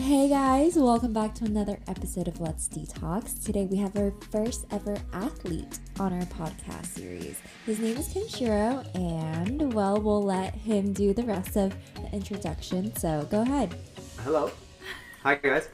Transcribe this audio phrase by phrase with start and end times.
[0.00, 3.44] Hey guys, welcome back to another episode of Let's Detox.
[3.44, 7.38] Today we have our first ever athlete on our podcast series.
[7.66, 12.96] His name is Kenshiro, and well, we'll let him do the rest of the introduction.
[12.96, 13.76] So go ahead.
[14.24, 14.50] Hello.
[15.22, 15.68] Hi, guys.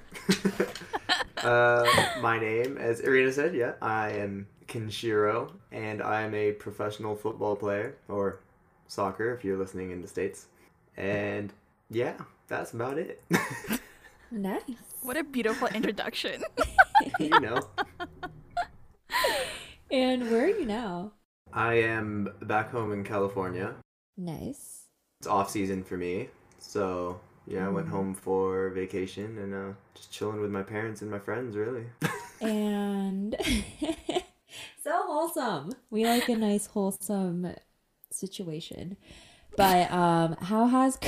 [1.38, 1.86] uh,
[2.20, 7.54] my name, as Irina said, yeah, I am Kenshiro, and I am a professional football
[7.54, 8.40] player, or
[8.88, 10.46] soccer if you're listening in the States.
[10.96, 11.52] And
[11.90, 12.14] yeah,
[12.48, 13.22] that's about it.
[14.30, 14.62] Nice.
[15.02, 16.42] What a beautiful introduction.
[17.18, 17.68] you know,
[19.90, 21.12] And where are you now?
[21.52, 23.74] I am back home in California.
[24.16, 24.88] Nice.
[25.20, 27.90] It's off season for me, so yeah, I went Mhm.
[27.90, 31.86] home for vacation and uh, just chilling with my parents and my friends, really.
[32.40, 33.34] And
[34.82, 35.72] so wholesome.
[35.90, 37.54] We like a nice wholesome
[38.10, 38.96] situation.
[39.56, 40.98] But um how has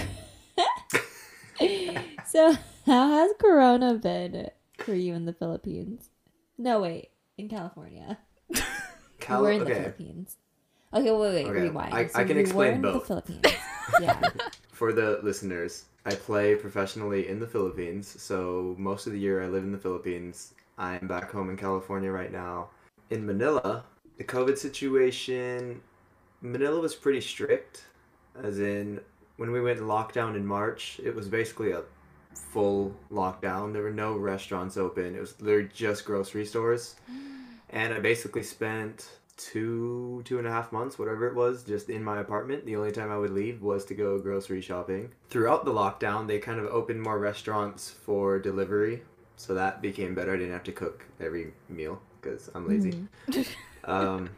[2.24, 2.56] So
[2.88, 6.08] how has corona been for you in the Philippines?
[6.56, 8.18] No wait, in California.
[9.20, 10.36] Cal- were in the Philippines.
[10.94, 11.92] Okay, wait, wait, Okay, rewind.
[11.94, 13.02] I- I can explain were in both.
[13.02, 13.54] The Philippines.
[14.02, 14.20] Yeah.
[14.72, 19.46] for the listeners, I play professionally in the Philippines, so most of the year I
[19.46, 20.52] live in the Philippines.
[20.76, 22.68] I'm back home in California right now.
[23.10, 23.84] In Manila,
[24.18, 25.80] the COVID situation,
[26.42, 27.84] Manila was pretty strict,
[28.42, 29.00] as in
[29.38, 31.82] when we went in lockdown in March, it was basically a
[32.34, 33.72] full lockdown.
[33.72, 35.14] There were no restaurants open.
[35.14, 36.96] It was literally just grocery stores.
[37.70, 42.02] And I basically spent two, two and a half months, whatever it was, just in
[42.02, 42.64] my apartment.
[42.64, 45.12] The only time I would leave was to go grocery shopping.
[45.28, 49.02] Throughout the lockdown, they kind of opened more restaurants for delivery.
[49.36, 50.32] So that became better.
[50.32, 53.06] I didn't have to cook every meal because I'm lazy.
[53.28, 53.46] Mhm.
[53.84, 54.30] Um,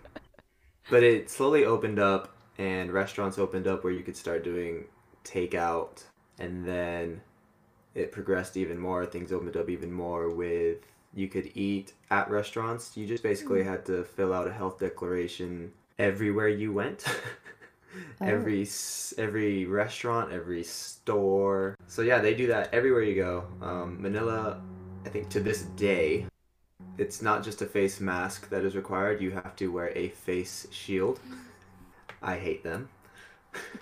[0.91, 4.85] but it slowly opened up, and restaurants opened up where you could start doing
[5.25, 6.03] takeout,
[6.39, 7.21] and then
[7.95, 9.05] it progressed even more.
[9.07, 10.79] Things opened up even more with
[11.15, 12.97] you could eat at restaurants.
[12.97, 17.05] You just basically had to fill out a health declaration everywhere you went.
[18.21, 18.25] Oh.
[18.27, 18.69] every
[19.19, 21.75] every restaurant, every store.
[21.89, 23.45] So yeah, they do that everywhere you go.
[23.61, 24.61] Um, Manila,
[25.05, 26.27] I think to this day,
[26.99, 29.21] it's not just a face mask that is required.
[29.21, 31.19] You have to wear a face shield.
[32.23, 32.89] I hate them.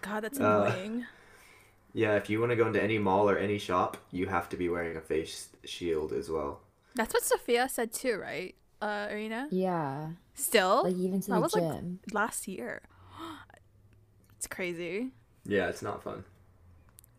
[0.01, 1.05] God, that's Uh, annoying.
[1.95, 4.57] Yeah, if you want to go into any mall or any shop, you have to
[4.57, 6.61] be wearing a face shield as well.
[6.95, 8.55] That's what Sophia said too, right?
[8.81, 9.49] Uh, Irina?
[9.51, 10.11] Yeah.
[10.35, 10.85] Still?
[10.85, 12.01] Like even to That the was, like, gym.
[12.13, 12.83] Last year.
[14.37, 15.09] It's crazy.
[15.45, 16.23] Yeah, it's not fun.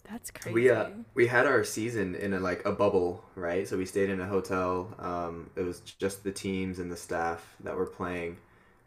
[0.09, 0.53] That's crazy.
[0.53, 3.67] We uh we had our season in a like a bubble, right?
[3.67, 4.95] So we stayed in a hotel.
[4.97, 8.37] Um, it was just the teams and the staff that were playing.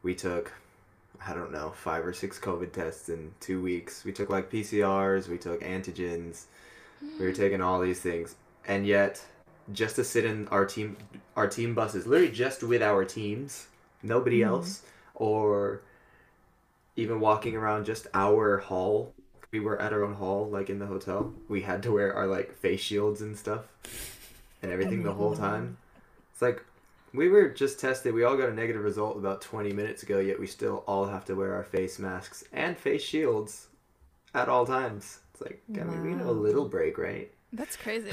[0.03, 0.51] We took,
[1.27, 4.05] I don't know, five or six COVID tests in two weeks.
[4.05, 6.45] We took like PCRs, we took antigens,
[7.19, 8.35] we were taking all these things,
[8.67, 9.25] and yet
[9.73, 10.97] just to sit in our team
[11.37, 13.69] our team buses, literally just with our teams,
[14.03, 14.47] nobody Mhm.
[14.47, 14.83] else,
[15.15, 15.83] or
[16.97, 19.15] even walking around just our hall
[19.53, 21.33] we were at our own hall, like in the hotel.
[21.47, 23.65] We had to wear our like face shields and stuff
[24.63, 25.77] and everything Oh the whole time.
[26.33, 26.65] It's like
[27.15, 28.15] we were just tested.
[28.15, 31.25] We all got a negative result about 20 minutes ago, yet we still all have
[31.27, 33.69] to wear our face masks and face shields
[34.35, 35.21] at all times.
[35.33, 37.31] It's like, I mean, we know a little break, right?
[37.53, 38.09] That's crazy.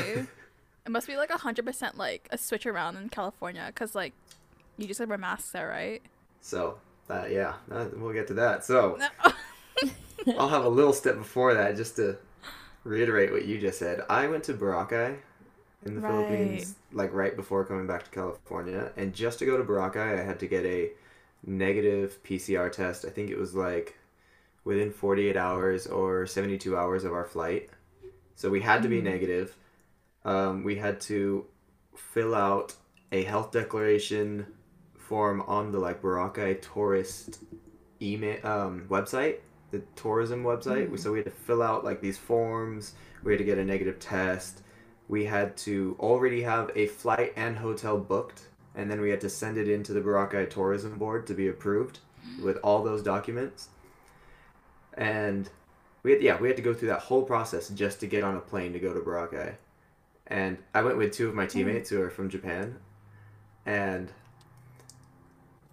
[0.86, 4.14] it must be like a 100% like a switch around in California because like
[4.78, 6.02] you just wear masks there, right?
[6.42, 6.78] So,
[7.08, 8.66] that, yeah, that, we'll get to that.
[8.66, 8.98] So.
[10.38, 12.18] I'll have a little step before that just to
[12.84, 14.02] reiterate what you just said.
[14.10, 15.18] I went to Boracay
[15.86, 16.12] in the Right.
[16.12, 20.24] Philippines like right before coming back to California, and just to go to Boracay, I
[20.24, 20.92] had to get a
[21.46, 23.06] negative PCR test.
[23.06, 23.96] I think it was like
[24.66, 27.70] within 48 hours or 72 hours of our flight.
[28.36, 29.04] So we had to be Mm.
[29.06, 29.56] negative.
[30.26, 31.46] Um, we had to
[31.96, 32.76] fill out
[33.12, 34.46] a health declaration
[34.98, 37.40] form on the like Boracay tourist
[38.02, 39.38] email um, website,
[39.72, 40.90] the tourism website.
[40.90, 41.00] Mm.
[41.00, 42.94] So we had to fill out like these forms.
[43.24, 44.62] We had to get a negative test.
[45.10, 48.44] We had to already have a flight and hotel booked,
[48.76, 52.00] and then we had to send it into the Boracay Tourism Board to be approved
[52.42, 53.70] with all those documents.
[54.94, 55.50] And
[56.04, 58.38] we had, yeah, we had to go through that whole process just to get on
[58.38, 59.56] a plane to go to Boracay.
[60.28, 61.58] And I went with two of my mm-hmm.
[61.58, 62.78] teammates who are from Japan,
[63.66, 64.12] and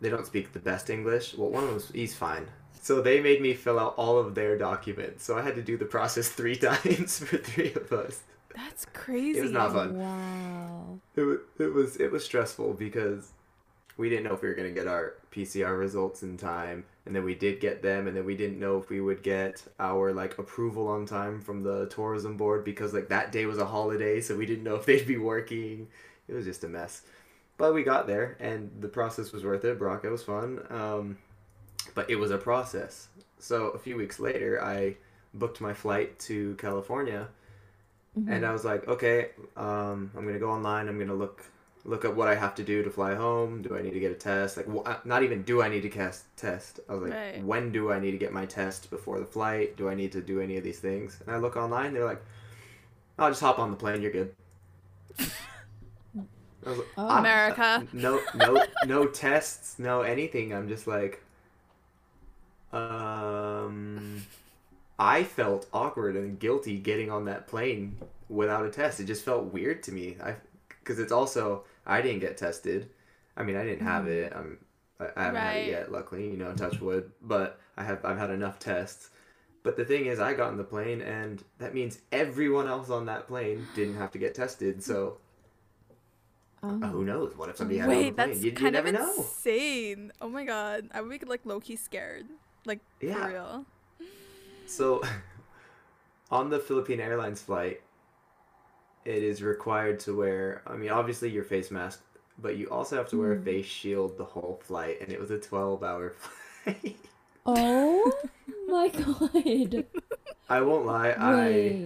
[0.01, 1.35] they don't speak the best English.
[1.35, 2.47] Well, one of them, he's fine.
[2.81, 5.25] So they made me fill out all of their documents.
[5.25, 8.23] So I had to do the process three times for three of us.
[8.57, 9.39] That's crazy.
[9.39, 9.99] It was not fun.
[9.99, 10.99] Wow.
[11.15, 13.33] It was, it was it was stressful because
[13.99, 16.85] we didn't know if we were gonna get our PCR results in time.
[17.05, 19.63] and then we did get them and then we didn't know if we would get
[19.79, 23.65] our like approval on time from the tourism board because like that day was a
[23.67, 25.87] holiday so we didn't know if they'd be working
[26.29, 27.03] it was just a mess
[27.59, 31.17] but we got there and the process was worth it Boracay was fun um,
[31.95, 33.09] but it was a process
[33.39, 34.97] so a few weeks later i
[35.35, 37.29] booked my flight to california
[38.19, 38.33] Mm-hmm.
[38.33, 41.45] and i was like okay um, i'm gonna go online i'm gonna look
[41.85, 43.63] look up what I have to do to fly home.
[43.63, 44.57] Do I need to get a test?
[44.57, 46.81] Like, wh- not even do I need to cast test.
[46.89, 47.45] I was like, Right.
[47.45, 49.77] when do I need to get my test before the flight?
[49.77, 51.21] Do I need to do any of these things?
[51.25, 51.95] And I look online.
[51.95, 52.21] They're like,
[53.19, 54.03] I'll just hop on the plane.
[54.03, 54.35] You're good.
[56.67, 57.07] I was like, Oh.
[57.09, 57.87] "Ah, America.
[57.93, 60.53] no, no, no tests, no anything.
[60.53, 61.23] I'm just like,
[62.73, 64.23] um,
[64.99, 67.99] I felt awkward and guilty getting on that plane
[68.29, 69.01] without a test.
[69.01, 70.17] It just felt weird to me.
[70.23, 70.37] I,
[70.69, 72.91] because it's also I didn't get tested.
[73.37, 74.33] I mean, I didn't have it.
[74.35, 74.59] I'm,
[74.99, 75.93] I I haven't had it yet.
[75.93, 77.11] Luckily, you know, touch wood.
[77.21, 78.05] But I have.
[78.05, 79.11] I've had enough tests.
[79.63, 83.07] But the thing is, I got on the plane, and that means everyone else on
[83.07, 84.83] that plane didn't have to get tested.
[84.83, 85.19] So
[86.63, 87.37] uh, who knows?
[87.37, 89.15] What if somebody had it on the Wait, that's You, you kind never of know.
[89.17, 90.13] insane.
[90.21, 92.27] Oh my god, I would be like low key scared.
[92.65, 93.15] Like Yeah.
[93.27, 93.65] for real.
[94.67, 95.03] So,
[96.31, 97.81] on the Philippine Airlines flight,
[99.05, 100.63] it is required to wear.
[100.67, 102.03] I mean, obviously your face mask,
[102.39, 103.43] but you also have to wear a Mm.
[103.43, 106.11] face shield the whole flight, and it was a twelve-hour
[106.65, 106.97] flight.
[107.47, 108.13] Oh
[108.69, 109.87] my god.
[110.49, 111.79] I won't lie, I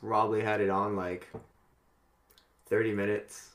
[0.00, 1.28] probably had it on like
[2.66, 3.50] thirty minutes.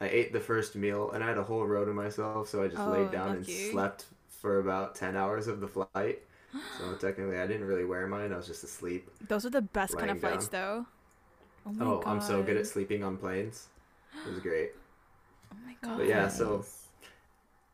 [0.00, 2.68] I ate the first meal, and I had a whole row to myself, so I
[2.68, 3.34] just Oh, laid down lucky.
[3.34, 6.22] and slept for about ten hours of the flight.
[6.78, 8.32] So technically, I didn't really wear mine.
[8.32, 9.10] I was just asleep.
[9.28, 10.86] Those are the best kind of Lying flights though.
[11.66, 13.66] Oh my Oh, I'm so good at sleeping on planes.
[14.26, 14.72] It was great.
[15.52, 15.98] Oh my god.
[15.98, 16.64] But yeah, so-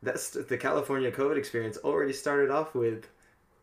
[0.02, 3.08] That's the California COVID experience already started off with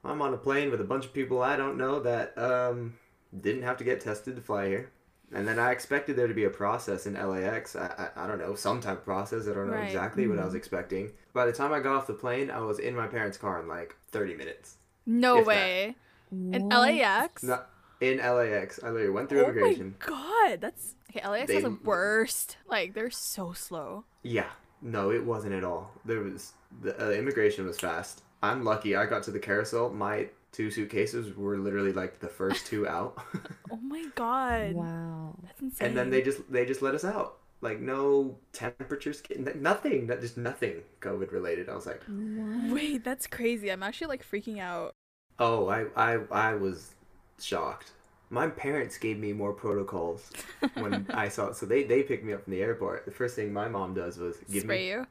[0.04, 2.94] I'm on a plane with a bunch of people I don't know that um,
[3.42, 4.92] didn't have to get tested to fly here.
[5.34, 7.76] And then I expected there to be a process in LAX.
[7.76, 9.48] I, I, I don't know, some type of process.
[9.48, 9.86] I don't know Right.
[9.88, 10.58] exactly what I was Mhm.
[10.58, 11.12] expecting.
[11.34, 13.68] By the time I got off the plane, I was in my parents' car in
[13.68, 14.76] like 30 minutes.
[15.08, 15.48] No if that.
[15.48, 15.96] way.
[16.32, 17.42] In LAX.
[17.44, 17.62] No,
[18.02, 18.80] in LAX.
[18.84, 19.96] I literally went through oh immigration.
[20.08, 20.18] Oh my
[20.50, 21.28] god, that's okay.
[21.28, 22.58] LAX They- is the worst.
[22.70, 24.04] Like they're so slow.
[24.24, 24.50] Yeah,
[24.82, 25.92] no, it wasn't at all.
[26.06, 26.52] There was
[26.82, 28.24] the uh, immigration was fast.
[28.44, 28.96] I'm lucky.
[28.96, 29.90] I got to the carousel.
[29.90, 33.18] My two suitcases were literally like the first two out,
[33.72, 34.74] Oh my god.
[34.74, 35.36] Wow.
[35.44, 35.88] That's insane.
[35.90, 37.38] and then they just they just let us out.
[37.62, 39.24] Like no temperatures,
[39.56, 40.08] nothing.
[40.08, 41.70] That just nothing COVID related.
[41.70, 42.72] I was like, What?
[42.72, 43.72] Wait, that's crazy.
[43.72, 44.92] I'm actually like freaking out.
[45.40, 46.94] oh, I I I was
[47.42, 47.92] shocked.
[48.30, 50.30] My parents gave me more protocols
[50.76, 51.56] when I saw it.
[51.56, 53.06] So they they picked me up from the airport.
[53.06, 55.08] The first thing my mom does was give Spray me you.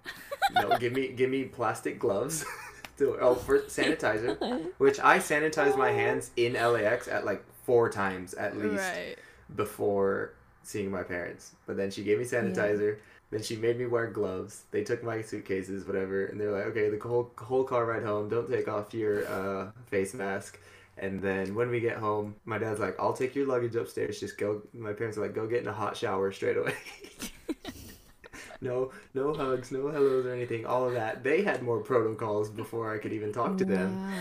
[0.55, 2.45] no give me give me plastic gloves.
[2.99, 4.71] to, oh, for sanitizer.
[4.79, 9.17] Which I sanitized my hands in LAX at like four times at least Right.
[9.55, 10.33] before
[10.67, 11.53] seeing my parents.
[11.67, 12.99] But then she gave me sanitizer.
[13.31, 14.65] Then she made me wear gloves.
[14.71, 18.29] They took my suitcases, whatever, and they're like, "Okay, the whole whole car ride home,
[18.29, 20.61] don't take off your uh, face mask."
[20.99, 24.21] And then when we get home, my dad's like, "I'll take your luggage upstairs.
[24.21, 26.75] Just go." My parents are like, "Go get in a hot shower straight away."
[28.61, 30.65] no, no hugs, no hellos or anything.
[30.65, 31.23] All of that.
[31.25, 34.13] They had more protocols before I could even talk to them Wow.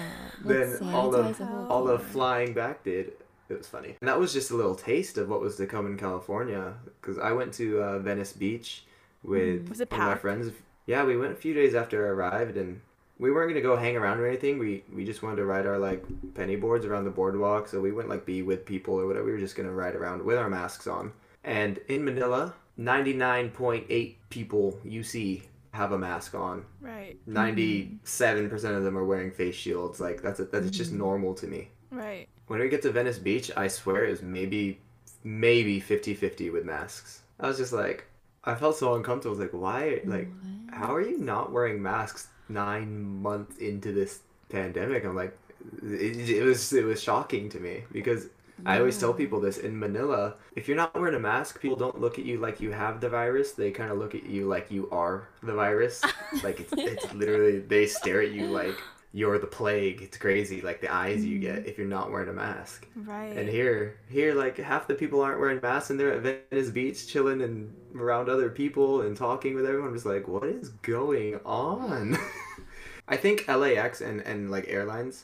[0.44, 3.14] Let's all the- sanitize the whole all the flying back did.
[3.50, 3.96] It was funny.
[4.02, 6.74] And that was just a little taste of what was to come in California.
[7.02, 8.86] Because I went to uh, Venice Beach
[9.24, 10.52] with it one of my friends.
[10.88, 12.82] Yeah, we went a few days after I arrived, and
[13.18, 14.60] we weren't gonna go hang around or anything.
[14.60, 16.04] We we just wanted to ride our like
[16.36, 17.68] penny boards around the boardwalk.
[17.68, 19.26] So we wouldn't like be with people or whatever.
[19.26, 21.12] We were just gonna ride around with our masks on.
[21.44, 26.66] And in Manila, ninety nine point eight people you see have a mask on.
[26.82, 27.18] Right.
[27.28, 30.00] Ninety-seven percent of them are wearing face shields.
[30.00, 30.98] Like that's a, that's just Mhm.
[30.98, 31.70] normal to me.
[31.96, 32.28] Right.
[32.48, 34.80] When we get to Venice Beach, I swear it was maybe
[35.24, 37.22] maybe 50-50 with masks.
[37.40, 38.06] I was just like,
[38.44, 39.36] I felt so uncomfortable.
[39.36, 40.02] I was like, why?
[40.06, 40.80] Like, What?
[40.80, 45.04] how are you not wearing masks nine months into this pandemic?
[45.04, 45.36] I'm like,
[45.82, 48.28] it, it was it was shocking to me because
[48.66, 50.36] I always tell people this in Manila.
[50.56, 53.10] If you're not wearing a mask, people don't look at you like you have the
[53.10, 53.54] virus.
[53.54, 56.02] They kind of look at you like you are the virus.
[56.44, 58.76] like it's, it's literally they stare at you like
[59.16, 60.02] you're the plague.
[60.02, 60.60] It's crazy.
[60.60, 62.86] Like the eyes you get if you're not wearing a mask.
[62.98, 63.32] Right.
[63.38, 67.08] And here, here, like half the people aren't wearing masks, and they're at Venice Beach
[67.08, 69.88] chilling and around other people and talking with everyone.
[69.88, 72.18] I'm just like, what is going on?
[73.08, 75.24] I think LAX and and like airlines,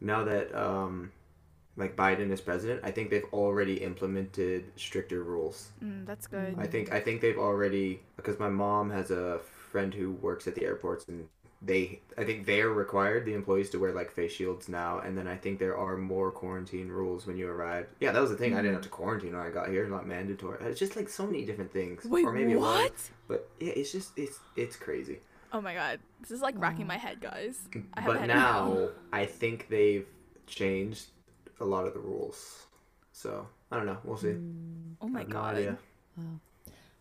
[0.00, 1.10] now that um,
[1.76, 5.70] like Biden is president, I think they've already implemented stricter rules.
[5.82, 6.54] Mm, that's good.
[6.58, 9.40] I think I think they've already because my mom has a
[9.72, 11.28] friend who works at the airports and
[11.66, 15.26] they I think they're required the employees to wear like face shields now, and then
[15.26, 17.88] I think there are more quarantine rules when you arrive.
[18.00, 18.54] Yeah, that was the thing.
[18.54, 18.74] I didn't mm-hmm.
[18.74, 20.58] have to quarantine when I got here, not mandatory.
[20.64, 22.04] It's just like so many different things.
[22.04, 23.10] Wait, or maybe it was, what?
[23.28, 25.18] but yeah, it's just it's it's crazy.
[25.52, 26.88] Oh my god, this is like racking mm.
[26.88, 27.58] my head, guys.
[27.94, 30.06] I have But headache now I think they've
[30.46, 31.06] changed
[31.60, 32.66] a lot of the rules.
[33.12, 33.98] So I don't know.
[34.04, 34.28] We'll see.
[34.28, 34.96] Mm.
[35.00, 35.54] Oh my have no god.
[35.56, 35.78] idea.
[36.16, 36.40] Wow.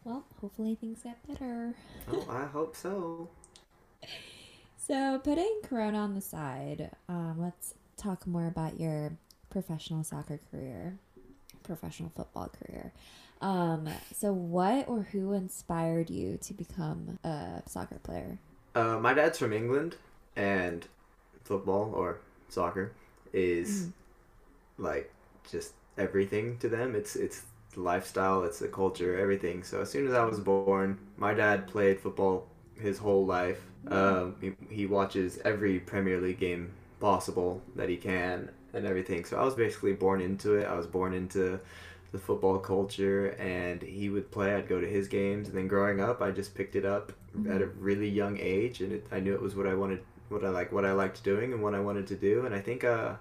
[0.03, 1.73] Well, hopefully things get better.
[2.11, 3.27] Oh, I hope so.
[4.85, 9.13] So, putting Corona on the side, um, let's talk more about your
[9.49, 10.99] professional soccer career,
[11.63, 12.93] professional football career.
[13.41, 18.37] Um, so, what or who inspired you to become a soccer player?
[18.75, 19.95] Uh, my dad's from England,
[20.35, 20.85] and
[21.43, 22.91] football or soccer
[23.33, 23.87] is
[24.77, 25.11] like
[25.49, 26.93] just everything to them.
[26.93, 27.41] It's it's
[27.73, 29.63] the lifestyle, it's the culture, everything.
[29.63, 32.47] So as soon as I was born, my dad played football
[32.79, 33.61] his whole life.
[33.91, 39.25] Um, he, he watches every Premier League game possible that he can and everything.
[39.25, 40.65] So I was basically born into it.
[40.65, 41.59] I was born into
[42.11, 44.55] the football culture, and he would play.
[44.55, 47.11] I'd go to his games, and then growing up, I just picked it up
[47.49, 49.99] at a really young age, and it, I knew it was what I wanted,
[50.29, 52.45] what I like, what I liked doing, and what I wanted to do.
[52.45, 53.15] And I think uh,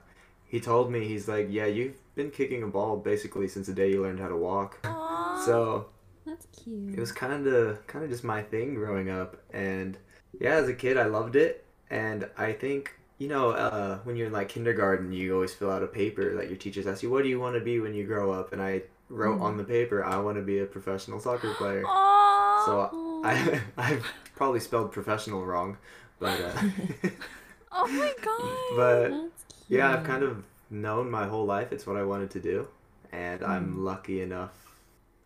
[0.47, 3.91] he told me he's like, yeah, you've been kicking a ball basically since the day
[3.91, 4.79] you learned how to walk.
[4.85, 5.43] Aw.
[5.45, 5.87] So
[6.25, 6.95] That's cute.
[6.95, 9.99] it was kind of kind of just my thing growing up and
[10.41, 14.27] yeah as a kid i loved it and i think you know uh, when you're
[14.27, 17.23] in like kindergarten you always fill out a paper that your teachers ask you what
[17.23, 20.05] do you want to be when you grow up and i wrote on the paper
[20.05, 22.67] i want to be a professional soccer player Aw.
[22.67, 25.77] so i i've probably spelled professional wrong
[26.19, 26.53] but uh,
[27.73, 28.77] oh my god.
[28.77, 29.31] but
[29.69, 32.67] yeah i've kind of known my whole life it's what i wanted to do
[33.13, 34.53] and i'm lucky enough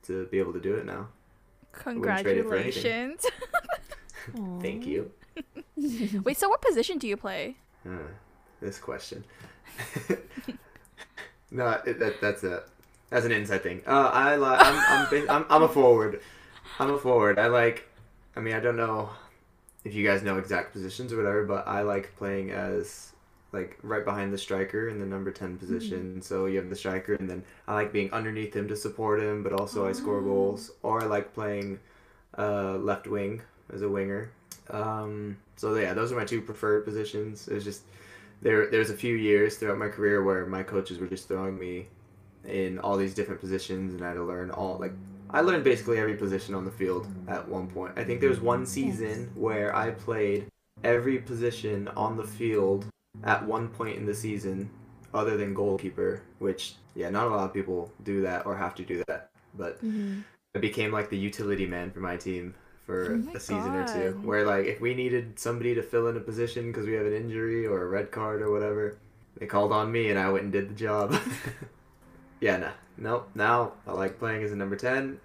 [0.02, 1.08] to be able to do it now
[1.86, 2.82] wouldn't trade it for anything.
[2.82, 3.26] Congratulations.
[4.60, 5.10] Thank you
[6.24, 7.56] Wait, so what position do you play?
[7.86, 8.08] Uh,
[8.60, 9.22] this question.
[11.50, 12.64] no, it, that, that's a
[13.10, 13.82] that's an inside thing.
[13.86, 16.20] Uh, I like I'm I'm, I'm I'm a forward.
[16.78, 17.38] I'm a forward.
[17.38, 17.88] I like.
[18.36, 19.10] I mean, I don't know
[19.84, 23.12] if you guys know exact positions or whatever, but I like playing as
[23.52, 26.20] like right behind the striker in the number ten position.
[26.20, 29.42] So you have the striker, and then I like being underneath him to support him,
[29.42, 30.22] but also I score Oh.
[30.24, 30.70] goals.
[30.82, 31.78] Or I like playing
[32.36, 34.30] uh, left wing as a winger.
[34.70, 37.48] Um, so yeah, those are my two preferred positions.
[37.48, 37.82] It was just
[38.42, 38.70] there.
[38.70, 41.88] There's a few years throughout my career where my coaches were just throwing me
[42.44, 44.92] in all these different positions, and I had to learn all like
[45.30, 47.92] I learned basically every position on the field at one point.
[47.96, 50.46] I think there was one season where I played
[50.84, 52.86] every position on the field
[53.24, 54.70] at one point in the season,
[55.12, 56.22] other than goalkeeper.
[56.38, 59.82] Which yeah, not a lot of people do that or have to do that, but
[59.84, 60.24] Mhm.
[60.54, 62.54] I became like the utility man for my team
[62.88, 64.18] for Oh a season or two.
[64.24, 67.12] Where like if we needed somebody to fill in a position because we have an
[67.12, 68.96] injury or a red card or whatever,
[69.36, 71.14] they called on me and I went and did the job.
[72.40, 73.28] yeah, no, nope.
[73.34, 75.20] Now I like playing as a number ten,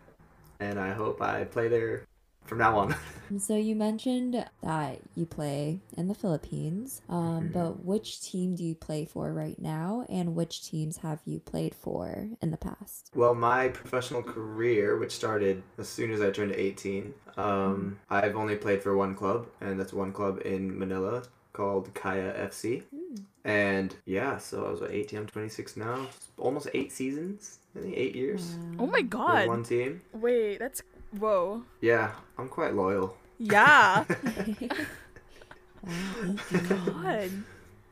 [0.59, 2.03] and I hope I play there
[2.45, 2.95] from now on.
[3.39, 7.51] So you mentioned that you play in the Philippines, um, Mhm.
[7.53, 11.73] but which team do you play for right now, and which teams have you played
[11.73, 13.09] for in the past?
[13.15, 18.55] Well, my professional career, which started as soon as I turned 18, um, I've only
[18.55, 21.23] played for one club, and that's one club in Manila
[21.53, 22.83] called Kaya FC.
[23.45, 26.07] And yeah, so I was what, 18, I'm 26 now.
[26.37, 29.47] Almost eight seasons, I think eight years Oh my with god.
[29.47, 30.01] one team.
[30.13, 30.81] Wait, that's
[31.17, 31.63] whoa.
[31.81, 33.17] Yeah, I'm quite loyal.
[33.39, 34.05] Yeah.
[36.67, 37.29] God.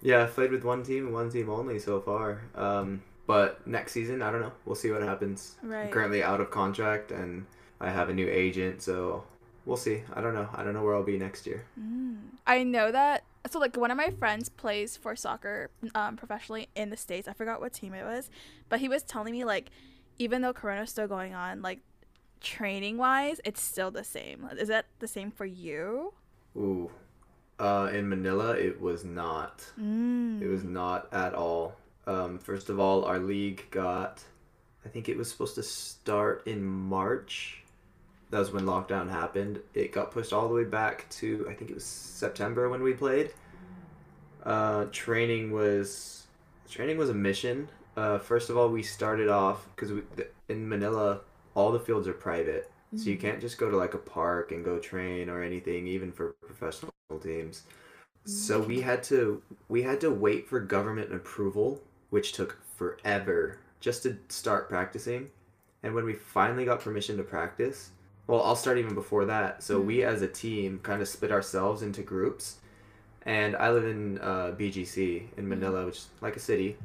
[0.01, 2.41] Yeah, I've played with one team and one team only so far.
[2.55, 4.51] Um, but next season, I don't know.
[4.65, 5.55] We'll see what happens.
[5.61, 5.91] I'm Right.
[5.91, 7.45] currently out of contract and
[7.79, 9.23] I have a new agent, so
[9.65, 10.03] we'll see.
[10.13, 10.49] I don't know.
[10.53, 11.65] I don't know where I'll be next year.
[11.79, 12.17] Mm.
[12.47, 13.23] I know that.
[13.49, 17.27] So like one of my friends plays for soccer um, professionally in the states.
[17.27, 18.29] I forgot what team it was,
[18.69, 19.69] but he was telling me like,
[20.19, 21.79] even though Corona's still going on, like
[22.41, 24.49] training wise, it's still the same.
[24.57, 26.13] Is that the same for you?
[26.57, 26.91] Ooh.
[27.59, 29.63] Uh, in Manila, it was not.
[29.79, 30.41] Mm.
[30.41, 31.75] It was not at all.
[32.07, 34.23] Um, first of all, our league got,
[34.83, 37.63] I think it was supposed to start in March.
[38.31, 39.59] That was when lockdown happened.
[39.75, 42.93] It got pushed all the way back to, I think it was September when we
[42.93, 43.31] played.
[44.43, 46.25] Uh, training was,
[46.67, 47.69] training was a mission.
[47.95, 49.91] Uh, first of all, we started off because
[50.49, 51.19] in Manila,
[51.55, 53.27] all the fields are private, so you mm-hmm.
[53.27, 56.91] can't just go to like a park and go train or anything, even for professional
[57.21, 57.63] teams.
[58.25, 58.83] So we mm.
[58.83, 64.69] had to we had to wait for government approval, which took forever just to start
[64.69, 65.29] practicing.
[65.83, 67.89] And when we finally got permission to practice,
[68.27, 69.63] well, I'll start even before that.
[69.63, 70.05] So we mm.
[70.05, 72.57] as a team kind of split ourselves into groups
[73.23, 75.47] and I live in uh, BGC in mm.
[75.47, 76.77] Manila, which is like a city.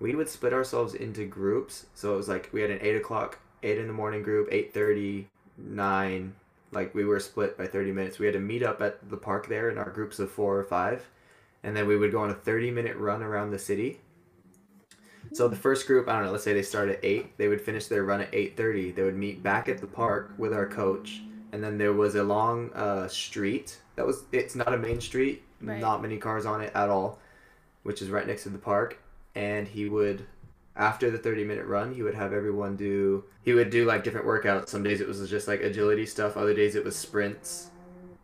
[0.00, 3.38] We would split ourselves into groups, so it was like we had an eight o'clock,
[3.62, 6.34] eight in the morning group, eight thirty, nine.
[6.72, 8.18] Like we were split by thirty minutes.
[8.18, 10.64] We had to meet up at the park there in our groups of four or
[10.64, 11.06] five,
[11.62, 14.00] and then we would go on a thirty minute run around the city.
[15.32, 17.60] So the first group, I don't know, let's say they start at eight, they would
[17.60, 18.90] finish their run at eight thirty.
[18.90, 22.22] They would meet back at the park with our coach, and then there was a
[22.22, 25.80] long uh, street that was it's not a main street, Right.
[25.80, 27.18] not many cars on it at all,
[27.82, 28.98] which is right next to the park.
[29.34, 30.26] And he would,
[30.76, 33.24] after the thirty minute run, he would have everyone do.
[33.42, 34.68] He would do like different workouts.
[34.68, 36.36] Some days it was just like agility stuff.
[36.36, 37.68] Other days it was sprints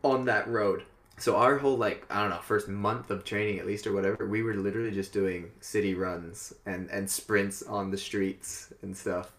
[0.02, 0.85] on that road.
[1.19, 4.26] So our whole like I don't know first month of training at least or whatever,
[4.26, 9.33] we were literally just doing city runs and and sprints on the streets and stuff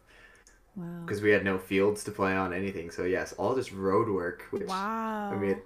[0.76, 0.86] Wow.
[1.06, 2.92] because we had no fields to play on anything.
[2.92, 4.44] So yes, all just road work.
[4.52, 5.32] Which Wow.
[5.34, 5.64] I mean, at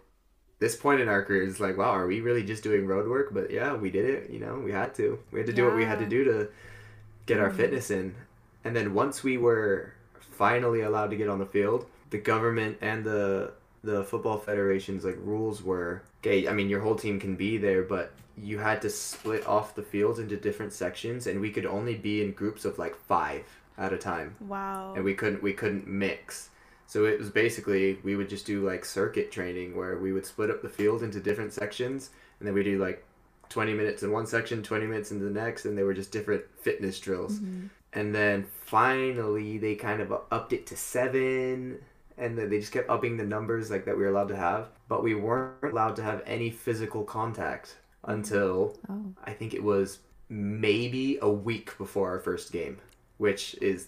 [0.60, 3.34] this point in our careers, like wow, are we really just doing road work?
[3.34, 4.30] But yeah, we did it.
[4.30, 5.20] You know, we had to.
[5.32, 6.48] We had to do what we had to do to
[7.26, 7.56] get our Mhm.
[7.56, 8.16] fitness in.
[8.64, 13.04] And then once we were finally allowed to get on the field, the government and
[13.04, 13.52] the
[13.84, 16.48] the football federation's like rules were okay.
[16.48, 19.84] I mean, your whole team can be there, but you had to split off the
[19.84, 23.44] fields into different sections, and we could only be in groups of like five
[23.78, 24.94] at a time wow.
[24.96, 26.50] and we couldn't we couldn't mix
[26.86, 30.52] so it was basically we would just do like circuit training where we would split
[30.52, 33.04] up the field into different sections and then we do like
[33.54, 36.44] 20 minutes in one section 20 minutes in the next and they were just different
[36.60, 37.70] fitness drills Mhm.
[37.94, 41.78] and then finally they kind of upped it to seven
[42.18, 44.70] and then they just kept upping the numbers like that we were allowed to have
[44.88, 49.14] but we weren't allowed to have any physical contact until Oh.
[49.24, 52.78] I think it was maybe a week before our first game,
[53.18, 53.88] which is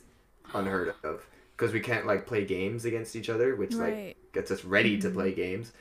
[0.54, 1.26] unheard of
[1.58, 5.10] because we can't like play games against each other, which like gets us ready to
[5.10, 5.14] Mhm.
[5.14, 5.72] play games.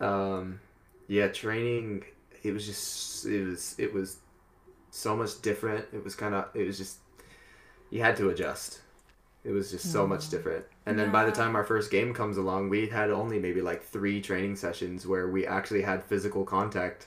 [0.00, 0.60] Um,
[1.08, 2.04] yeah, training.
[2.46, 4.18] It was just it was it was
[4.90, 5.84] so much different.
[5.92, 6.98] It was kind of it was just
[7.90, 8.80] you had to adjust.
[9.44, 10.64] It was just so much different.
[10.86, 13.82] And then by the time our first game comes along, we had only maybe like
[13.84, 17.06] three training sessions where we actually had physical contact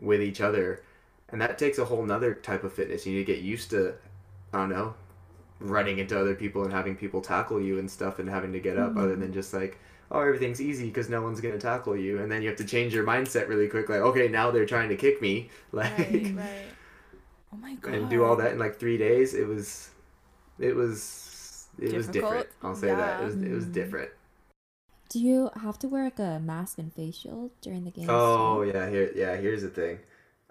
[0.00, 0.82] with each other.
[1.30, 3.06] And that takes a whole nother type of fitness.
[3.06, 3.94] You need to get used to,
[4.52, 4.94] I don't know,
[5.60, 8.78] running into other people and having people tackle you and stuff and having to get
[8.78, 9.20] up other Mhm.
[9.20, 9.78] than just like,
[10.10, 12.20] oh, everything's easy because no one's going to tackle you.
[12.20, 13.88] And then you have to change your mindset really quick.
[13.88, 15.50] Like, okay, now they're trying to kick me.
[15.72, 16.34] Like, Right.
[16.34, 16.66] Right.
[17.52, 17.94] Oh my god.
[17.94, 19.34] and do all that in like three days.
[19.34, 19.90] It was,
[20.58, 22.46] it was, it was different.
[22.62, 23.22] I'll say that.
[23.22, 24.10] It was, it was different.
[25.08, 28.10] Do you have to wear like a mask and face shield during the game?
[28.10, 28.70] Oh too?
[28.70, 29.98] yeah, here yeah, here's the thing.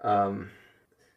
[0.02, 0.50] Um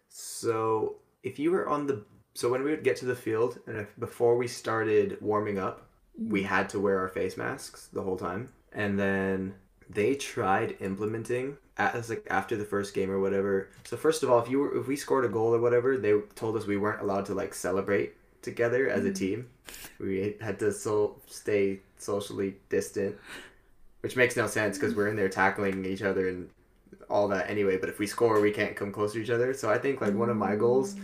[0.09, 2.03] so if you were on the
[2.35, 5.87] so when we would get to the field and if before we started warming up,
[6.27, 8.49] we had to wear our face masks the whole time.
[8.73, 9.55] And then
[9.89, 13.69] they tried implementing as like after the first game or whatever.
[13.85, 16.19] So first of all, if you were if we scored a goal or whatever, they
[16.35, 19.15] told us we weren't allowed to like celebrate together as a Mhm.
[19.15, 19.49] team.
[19.99, 23.15] We had to so stay socially distant,
[24.01, 26.49] which makes no sense because we're in there tackling each other and
[27.09, 27.77] all that anyway.
[27.77, 29.53] But if we score, we can't come close to each other.
[29.53, 30.95] So I think like one of my goals,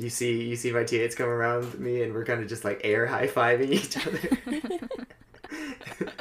[0.00, 2.80] you see you see my teammates come around me and we're kind of just like
[2.84, 4.20] air high fiving each other.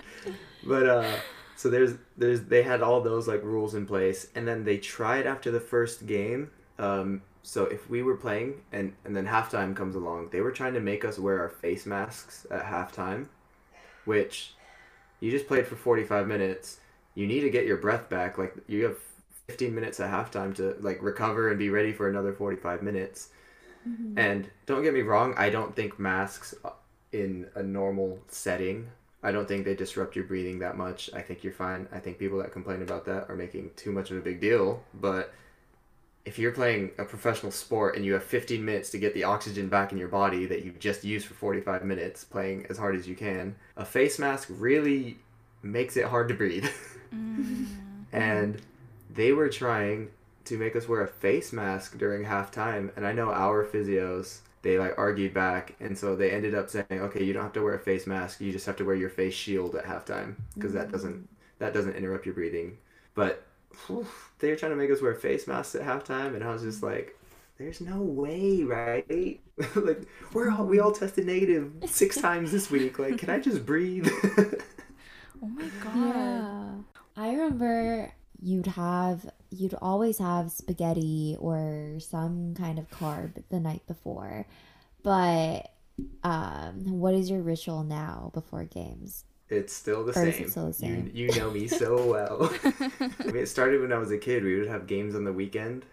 [0.66, 1.16] but uh
[1.56, 5.26] so there's there's they had all those like rules in place and then they tried
[5.26, 9.96] after the first game um so if we were playing and and then halftime comes
[9.96, 13.28] along they were trying to make us wear our face masks at halftime
[14.04, 14.56] which
[15.22, 16.80] you just played for 45 minutes
[17.16, 18.98] you need to get your breath back like you have
[19.48, 23.30] 15 minutes at halftime to like recover and be ready for another 45 minutes
[23.88, 24.14] Mhm.
[24.18, 26.54] and don't get me wrong, I don't think masks
[27.12, 28.90] in a normal setting,
[29.24, 31.10] I don't think they disrupt your breathing that much.
[31.14, 31.88] I think you're fine.
[31.92, 34.82] I think people that complain about that are making too much of a big deal.
[34.94, 35.34] But
[36.24, 39.68] if you're playing a professional sport and you have 15 minutes to get the oxygen
[39.68, 43.08] back in your body that you've just used for 45 minutes playing as hard as
[43.10, 45.18] you can, a face mask really
[45.64, 46.68] makes it hard to breathe.
[47.12, 47.66] Mm.
[48.14, 48.62] and
[49.14, 50.12] they were trying
[50.50, 54.78] to make us wear a face mask during halftime and i know our physios they
[54.78, 57.76] like argued back and so they ended up saying okay you don't have to wear
[57.76, 60.90] a face mask you just have to wear your face shield at halftime because that
[60.90, 60.92] mm.
[60.92, 62.78] doesn't that doesn't interrupt your breathing
[63.16, 63.46] but
[63.88, 64.06] whew,
[64.40, 66.84] they were trying to make us wear face masks at halftime and i was just
[66.84, 67.16] like
[67.58, 69.40] there's no way right
[69.76, 73.66] like we're all we all tested negative six times this week like can i just
[73.66, 74.10] breathe
[75.42, 75.96] Oh my god.
[75.96, 76.72] Yeah.
[77.16, 83.86] I remember you'd have you'd always have spaghetti or some kind of carb the night
[83.88, 84.46] before.
[85.04, 85.72] But
[86.24, 89.26] um what is your ritual now before games?
[89.50, 90.48] It's still the same.
[90.50, 91.10] still the same?
[91.14, 92.54] You, you know me so well.
[92.64, 94.44] I mean, it started when I was a kid.
[94.44, 95.86] We would have games on the weekend.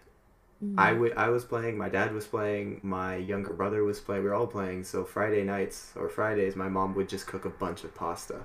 [0.63, 0.79] Mm-hmm.
[0.79, 4.23] I would I was playing, my dad was playing, my younger brother was playing.
[4.23, 4.83] We were all playing.
[4.83, 8.41] So Friday nights or Fridays, my mom would just cook a bunch of pasta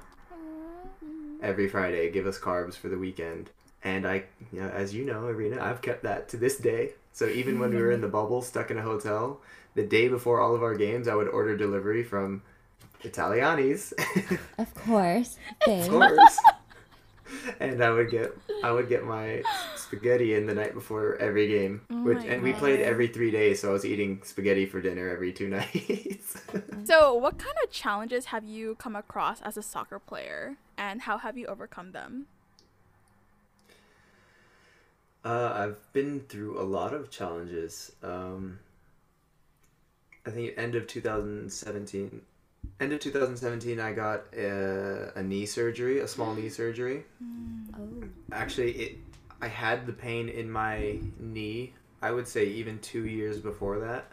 [1.42, 3.50] every Friday, give us carbs for the weekend.
[3.84, 6.90] And I, yeah, as you know, Irina, I've kept that to this day.
[7.12, 9.40] So even when we were in the bubble, stuck in a hotel,
[9.74, 12.42] the day before all of our games, I would order delivery from
[13.02, 13.92] Italianni's,
[14.58, 15.36] Of course.
[15.62, 15.90] of Babe.
[15.90, 16.38] course.
[17.60, 19.42] and I would get I would get my
[19.76, 23.30] spaghetti in the night before every game, Oh which my and we played every three
[23.30, 26.40] days, so I was eating spaghetti for dinner every two nights.
[26.84, 31.18] So, what kind of challenges have you come across as a soccer player, and how
[31.18, 32.26] have you overcome them?
[35.24, 37.92] Uh, I've been through a lot of challenges.
[38.02, 38.58] Um,
[40.26, 42.20] I think end of 2017,
[42.80, 47.04] end of 2017, I got a, a knee surgery, a small knee surgery.
[47.78, 47.88] Oh.
[48.32, 48.98] Actually, it
[49.40, 51.74] I had the pain in my knee.
[52.00, 54.06] I would say even two years before that,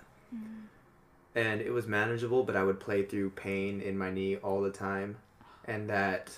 [1.36, 2.44] and it was manageable.
[2.44, 5.18] But I would play through pain in my knee all the time,
[5.66, 6.32] and that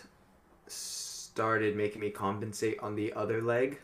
[0.67, 3.79] started making me compensate on the other leg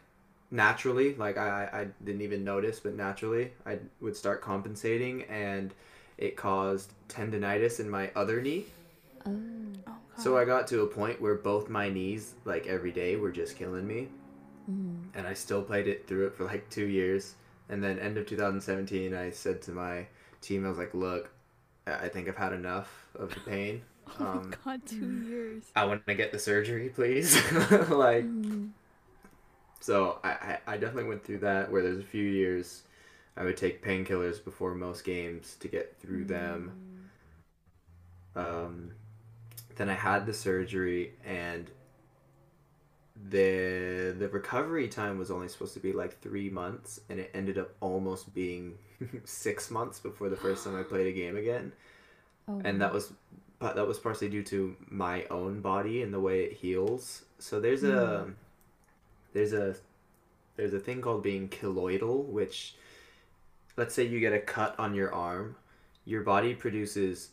[0.51, 5.73] naturally like I, I didn't even notice but naturally i would start compensating and
[6.17, 8.65] it caused tendonitis in my other knee
[9.25, 9.35] Oh.
[9.87, 13.31] Oh, so i got to a point where both my knees like every day were
[13.31, 14.07] just killing me
[14.69, 15.17] Mm-hmm.
[15.17, 17.35] and i still played it through it for like two years
[17.69, 20.05] and then end of 2017 i said to my
[20.41, 21.29] team i was like look
[21.85, 23.81] i I think i've had enough of the pain
[24.19, 25.63] Oh um, god, two years.
[25.75, 27.35] i want to get the surgery please
[27.89, 28.67] like Mm-hmm.
[29.87, 32.81] So I, I, definitely went through that where there's a few years
[33.37, 36.73] I would take painkillers before most games to get through them.
[38.35, 38.91] Um,
[39.77, 41.71] then I had the surgery and
[43.29, 47.57] the the recovery time was only supposed to be like three months and it ended
[47.57, 48.73] up almost being
[49.23, 51.71] six months before the first time I played a game again
[52.49, 52.61] Oh.
[52.63, 53.13] and that was
[53.59, 57.59] but that was partially due to my own body and the way it heals so
[57.59, 58.27] there's a
[59.37, 59.75] there's a
[60.57, 62.75] there's a thing called being keloidal which
[63.75, 65.55] let's say you get a cut on your arm
[66.05, 67.31] your body produces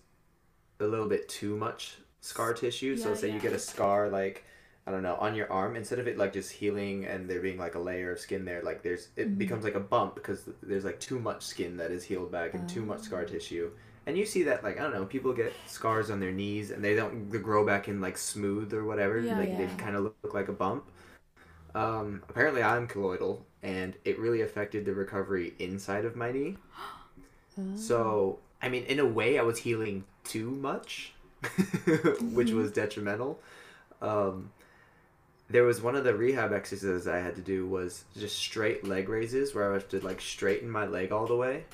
[0.80, 2.96] a little bit too much scar tissue.
[2.96, 4.44] So Yeah, say you get a scar like
[4.86, 7.58] I don't know on your arm instead of it like just healing and there being
[7.58, 9.38] like a layer of skin there like there's it Mhm.
[9.38, 12.68] becomes like a bump because there's like too much skin that is healed back and
[12.68, 13.70] too much scar tissue.
[14.06, 16.84] And you see that like I don't know people get scars on their knees and
[16.84, 20.04] they don't they grow back in like smooth or whatever Yeah, like they kind of
[20.04, 20.90] look, look like a bump
[21.74, 26.56] um, apparently I'm keloidal, and it really affected the recovery inside of my knee
[27.58, 27.62] Oh.
[27.76, 31.12] so I mean in a way I was healing too much
[32.32, 33.40] which was detrimental
[34.02, 34.50] um,
[35.48, 39.08] there was one of the rehab exercises I had to do was just straight leg
[39.08, 41.64] raises where I have to like straighten my leg all the way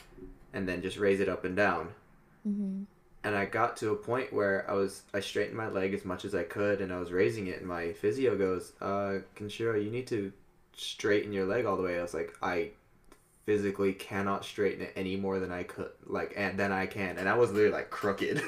[0.52, 1.88] and then just raise it up and down
[2.48, 2.84] Mm-hmm.
[3.22, 6.24] And I got to a point where I was I straightened my leg as much
[6.24, 9.90] as I could and I was raising it and my physio goes, uh, Kenshiro, you
[9.90, 10.32] need to
[10.74, 11.98] straighten your leg all the way.
[11.98, 12.70] I was like, I
[13.44, 17.28] physically cannot straighten it any more than I could like and then I can and
[17.28, 18.42] I was literally like crooked.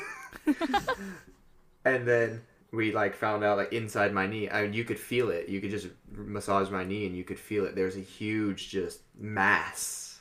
[1.84, 5.50] and then we like found out like inside my knee, I you could feel it.
[5.50, 7.74] You could just massage my knee and you could feel it.
[7.74, 10.20] There's a huge just mass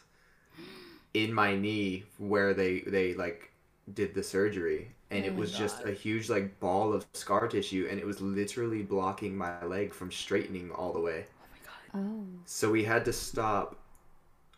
[1.14, 3.51] in my knee where they they like
[3.94, 7.48] did the surgery and Oh it my was just a huge like ball of scar
[7.48, 12.02] tissue and it was literally blocking my leg from straightening all the way Oh my
[12.02, 12.08] god.
[12.08, 12.26] Oh.
[12.46, 13.78] so we had to stop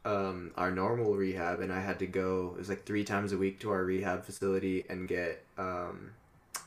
[0.05, 3.37] um, our normal rehab and i had to go it was like three times a
[3.37, 6.11] week to our rehab facility and get um,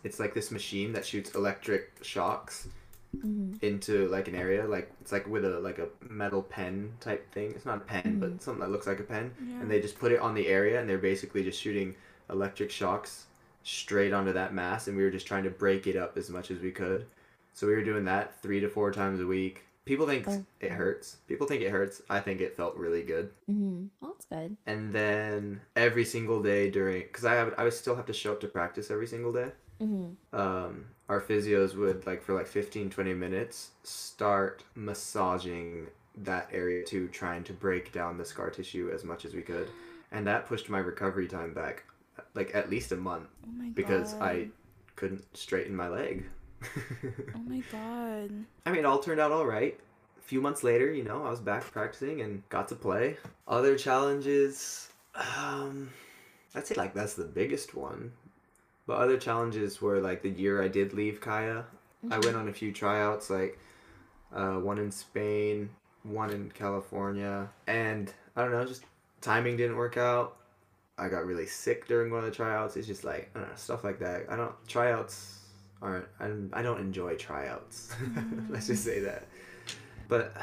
[0.05, 2.69] it's like this machine that shoots electric shocks
[3.17, 3.55] Mm-hmm.
[3.65, 7.53] into like an area like it's like with a like a metal pen type thing
[7.53, 8.21] it's not a pen Mhm.
[8.21, 9.61] but something that looks like a pen Yeah.
[9.63, 11.95] and they just put it on the area and they're basically just shooting
[12.31, 13.27] electric shocks
[13.63, 16.51] straight onto that mass and we were just trying to break it up as much
[16.51, 17.07] as we could
[17.53, 20.45] so we were doing that three to four times a week people think Oh.
[20.61, 23.87] it hurts people think it hurts i think it felt really good Mm-hmm.
[24.01, 24.57] Well, that's good.
[24.67, 28.33] and then every single day during because i have i would still have to show
[28.33, 30.35] up to practice every single day Mm-hmm.
[30.41, 35.87] um, our physios would like for like 15 20 minutes start massaging
[36.17, 39.69] that area too trying to break down the scar tissue as much as we could
[40.13, 41.85] and that pushed my recovery time back
[42.35, 43.75] like at least a month Oh my god.
[43.75, 44.49] because i
[44.97, 46.25] couldn't straighten my leg
[47.35, 48.31] Oh my god.
[48.65, 49.79] i mean it all turned out all right
[50.19, 53.77] a few months later you know i was back practicing and got to play other
[53.77, 54.89] challenges
[55.39, 55.91] um
[56.55, 58.13] i'd say like that's the biggest one
[58.87, 61.65] But other challenges were like the year I did leave Kaya.
[62.09, 63.59] I went on a few tryouts, like
[64.33, 65.71] uh, one in Spain,
[66.05, 68.85] one in California, and I don't know, just
[69.21, 70.37] timing didn't work out.
[70.99, 72.77] I got really sick during one of the tryouts.
[72.77, 74.27] It's just like I don't know, stuff like that.
[74.31, 75.39] I don't tryouts
[75.83, 76.07] aren't.
[76.21, 77.95] I don't, I don't enjoy tryouts.
[78.49, 79.25] Let's just say that.
[80.09, 80.37] But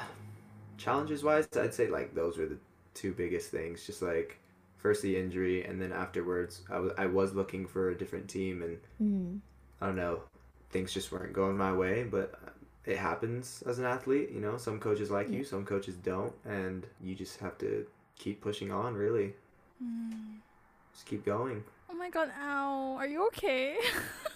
[0.78, 2.58] challenges wise, I'd say like those were the
[2.94, 3.86] two biggest things.
[3.86, 4.40] Just like
[4.78, 8.62] first the injury, and then afterwards, I was I was looking for a different team,
[8.62, 9.40] and Mm.
[9.82, 10.22] I don't know,
[10.70, 12.40] things just weren't going my way, but
[12.86, 14.58] it happens as an athlete, you know.
[14.58, 17.86] Some coaches like you, some coaches don't, and you just have to
[18.18, 19.34] keep pushing on, really.
[20.94, 21.64] Just keep going.
[21.90, 22.96] Oh my god, ow.
[22.98, 23.78] Are you okay?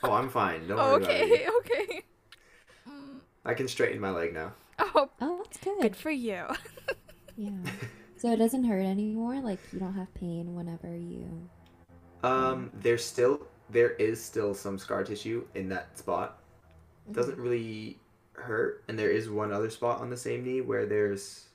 [0.04, 0.68] Oh, I'm fine.
[0.68, 1.50] Don't oh, worry about okay, it.
[1.58, 2.02] okay.
[2.88, 3.20] Mm.
[3.44, 4.54] I can straighten my leg now.
[4.80, 5.82] Oh, Oh, that's good.
[5.82, 6.46] good for you.
[7.36, 7.50] Yeah.
[8.16, 9.40] So it doesn't hurt anymore.
[9.42, 11.50] Like you don't have pain whenever you.
[12.24, 16.40] Um, there's still there is still some scar tissue in that spot.
[17.08, 18.00] It doesn't really
[18.34, 21.47] hurt, and there is one other spot on the same knee where there's.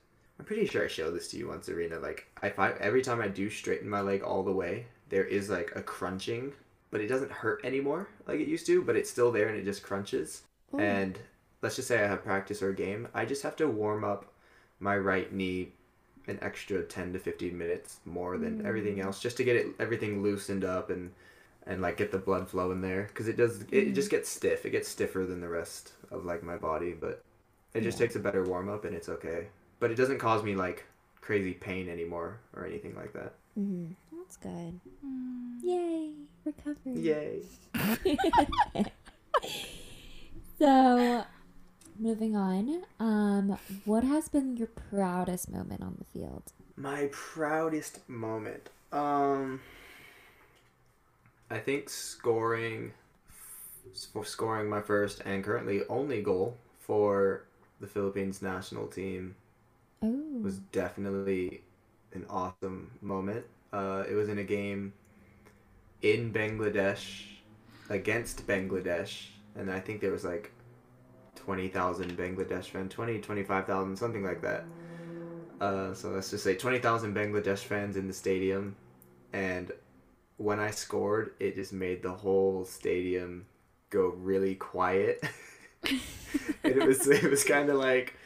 [0.42, 2.00] I'm pretty sure I showed this to you once, Irina.
[2.00, 5.48] Like, if I every time I do straighten my leg all the way, there is
[5.48, 6.52] like a crunching,
[6.90, 8.82] but it doesn't hurt anymore like it used to.
[8.82, 10.42] But it's still there, and it just crunches.
[10.74, 10.80] Ooh.
[10.80, 11.16] And
[11.62, 14.32] let's just say I have practice or a game, I just have to warm up
[14.80, 15.68] my right knee
[16.26, 18.66] an extra 10 to 15 minutes more than hmm.
[18.66, 21.10] everything else just to get it everything loosened up and
[21.66, 24.28] and like get the blood flow in there because it does it, it just gets
[24.28, 27.24] stiff it gets stiffer than the rest of like my body but
[27.74, 29.48] it just takes a better warm up and it's okay
[29.82, 30.86] but it doesn't cause me like
[31.20, 34.80] crazy pain anymore or anything like that hmm That's good.
[35.04, 35.58] Mm.
[35.62, 36.12] Yay,
[36.44, 36.94] recovery.
[36.94, 37.42] yay
[40.58, 41.24] So,
[41.98, 42.82] moving on.
[43.00, 46.52] Um, what has been your proudest moment on the field?
[46.76, 48.70] My proudest moment.
[48.92, 49.60] Um
[51.50, 52.92] I think scoring
[54.12, 57.42] for scoring my first and currently only goal for
[57.80, 59.34] the Philippines national team
[60.02, 60.40] Oh.
[60.42, 61.62] was definitely
[62.12, 63.44] an awesome moment.
[63.72, 64.92] Uh, it was in a game
[66.02, 67.26] in Bangladesh
[67.88, 70.52] against Bangladesh, and I think there was like
[71.36, 74.64] 20,000 Bangladesh fans, 20, 25,000, something like that.
[75.60, 78.74] Uh, so let's just say 20,000 Bangladesh fans in the stadium,
[79.32, 79.70] and
[80.36, 83.46] when I scored, it just made the whole stadium
[83.90, 85.22] go really quiet.
[85.84, 86.00] and
[86.64, 88.16] it was it was kind of like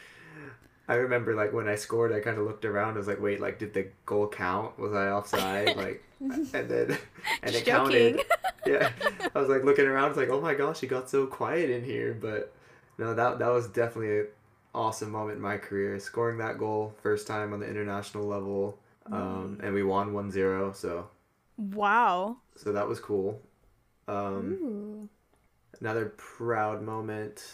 [0.89, 2.95] I remember like when I scored, I kind of looked around.
[2.95, 4.79] I was like, "Wait, like, did the goal count?
[4.79, 6.99] Was I offside?" Like, and then
[7.43, 8.21] and it counted.
[8.67, 8.91] Yeah,
[9.33, 10.09] I was like looking around.
[10.09, 12.53] It's like, "Oh my gosh, it got so quiet in here." But
[12.99, 14.27] no, that that was definitely an
[14.75, 15.99] awesome moment in my career.
[16.01, 18.79] Scoring that goal first time on the international level,
[19.13, 21.09] um, and we won 1-0, So
[21.59, 22.39] Wow.
[22.57, 23.41] so that was cool.
[24.09, 25.09] Um, Ooh.
[25.81, 27.45] Another proud moment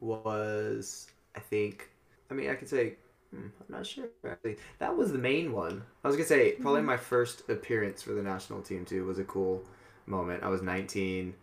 [0.00, 1.90] was, I think,
[2.30, 2.94] I mean, I could say,
[3.34, 4.56] hmm, I'm not sure actually.
[4.78, 5.82] That was the main one.
[6.04, 9.24] I was gonna say probably my first appearance for the national team too was a
[9.24, 9.64] cool
[10.06, 10.42] moment.
[10.42, 11.34] I was 19,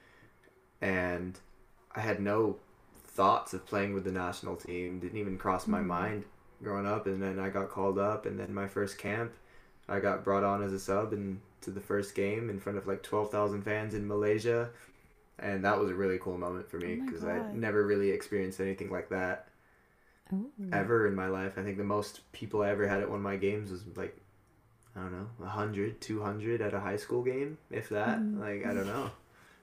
[0.81, 1.39] and
[1.95, 2.57] I had no
[3.05, 4.99] thoughts of playing with the national team.
[4.99, 5.83] Didn't even cross my Mhm.
[5.83, 6.25] mind
[6.63, 9.33] growing up, and then I got called up, and then my first camp,
[9.89, 12.87] I got brought on as a sub and to the first game in front of
[12.87, 14.69] like 12,000 fans in Malaysia.
[15.39, 17.51] And that was a really cool moment for me Oh because I God.
[17.51, 19.47] never really experienced anything like that
[20.33, 20.49] Oh.
[20.73, 21.53] ever in my life.
[21.57, 24.17] I think the most people I ever had at one of my games was like,
[24.95, 28.19] I don't know, 100, 200 at a high school game, if that.
[28.19, 28.39] Mhm.
[28.39, 29.11] Like, I don't know.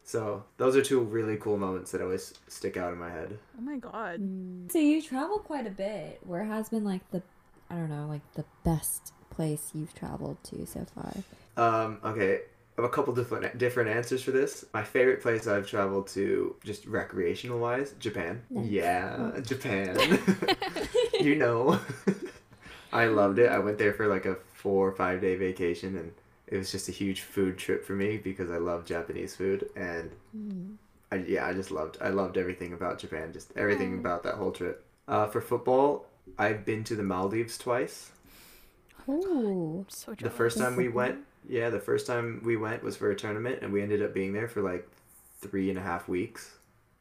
[0.04, 3.38] So, those are two really cool moments that always stick out in my head.
[3.58, 4.20] Oh my god.
[4.20, 4.70] Mm.
[4.70, 6.20] So you travel quite a bit.
[6.24, 7.22] Where has been like the,
[7.70, 11.12] I don't know, like the best place you've traveled to so far?
[11.56, 12.40] Um, okay, I have
[12.76, 14.64] a couple different different answers for this.
[14.74, 18.42] My favorite place I've traveled to, just recreational wise, Japan.
[18.50, 18.66] Nice.
[18.68, 19.96] Yeah, Japan.
[21.20, 21.78] you know,
[22.92, 23.50] I loved it.
[23.50, 26.12] I went there for like a four or five day vacation, and
[26.46, 30.10] it was just a huge food trip for me because I love Japanese food, and
[30.36, 30.76] Mm.
[31.12, 31.98] I, yeah, I just loved.
[32.00, 33.32] I loved everything about Japan.
[33.32, 34.00] Just everything Aw.
[34.00, 34.84] about that whole trip.
[35.06, 36.06] Uh, for football,
[36.38, 38.10] I've been to the Maldives twice.
[39.06, 39.84] Oh.
[39.88, 43.16] So The first time we went, yeah, the first time we went was for a
[43.16, 44.88] tournament, and we ended up being there for like
[45.40, 46.56] three and a half weeks.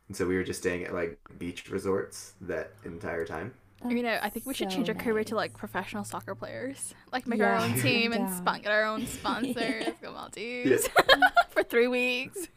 [0.07, 3.53] And so we were just staying at like beach resorts that entire time.
[3.87, 6.93] You know, I think we should So change our career to like professional soccer players.
[7.11, 8.35] Like make our own team and Yeah.
[8.37, 9.85] spon- get our own sponsors.
[10.01, 10.87] Go Maldives
[11.49, 12.47] for three weeks.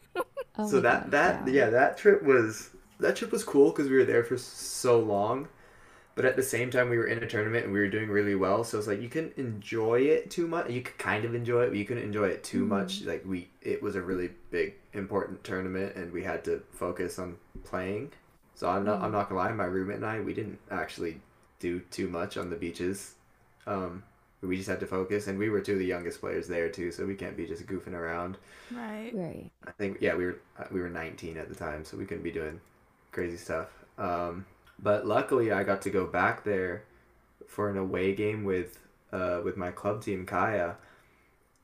[0.58, 1.68] Oh so that God, that yeah.
[1.70, 2.70] that trip was
[3.00, 5.48] that trip was cool because we were there for so long,
[6.16, 8.34] but at the same time we were in a tournament and we were doing really
[8.34, 11.62] well so it's like you couldn't enjoy it too much you could kind of enjoy
[11.62, 12.68] it but you couldn't enjoy it too Mhm.
[12.68, 17.18] much like we it was a really big important tournament and we had to focus
[17.18, 18.10] on playing
[18.54, 21.20] so i'm not i'm not gonna lie my roommate and i we didn't actually
[21.60, 23.14] do too much on the beaches
[23.66, 24.02] um
[24.42, 26.90] we just had to focus and we were two of the youngest players there too
[26.92, 28.36] so we can't be just goofing around
[28.70, 29.12] Right.
[29.14, 29.50] Right.
[29.66, 32.24] I think yeah, we were uh, we were 19 at the time, so we couldn't
[32.24, 32.60] be doing
[33.12, 33.68] crazy stuff.
[33.96, 34.44] Um,
[34.82, 36.84] but luckily, I got to go back there
[37.48, 38.78] for an away game with
[39.12, 40.76] uh, with my club team Kaya,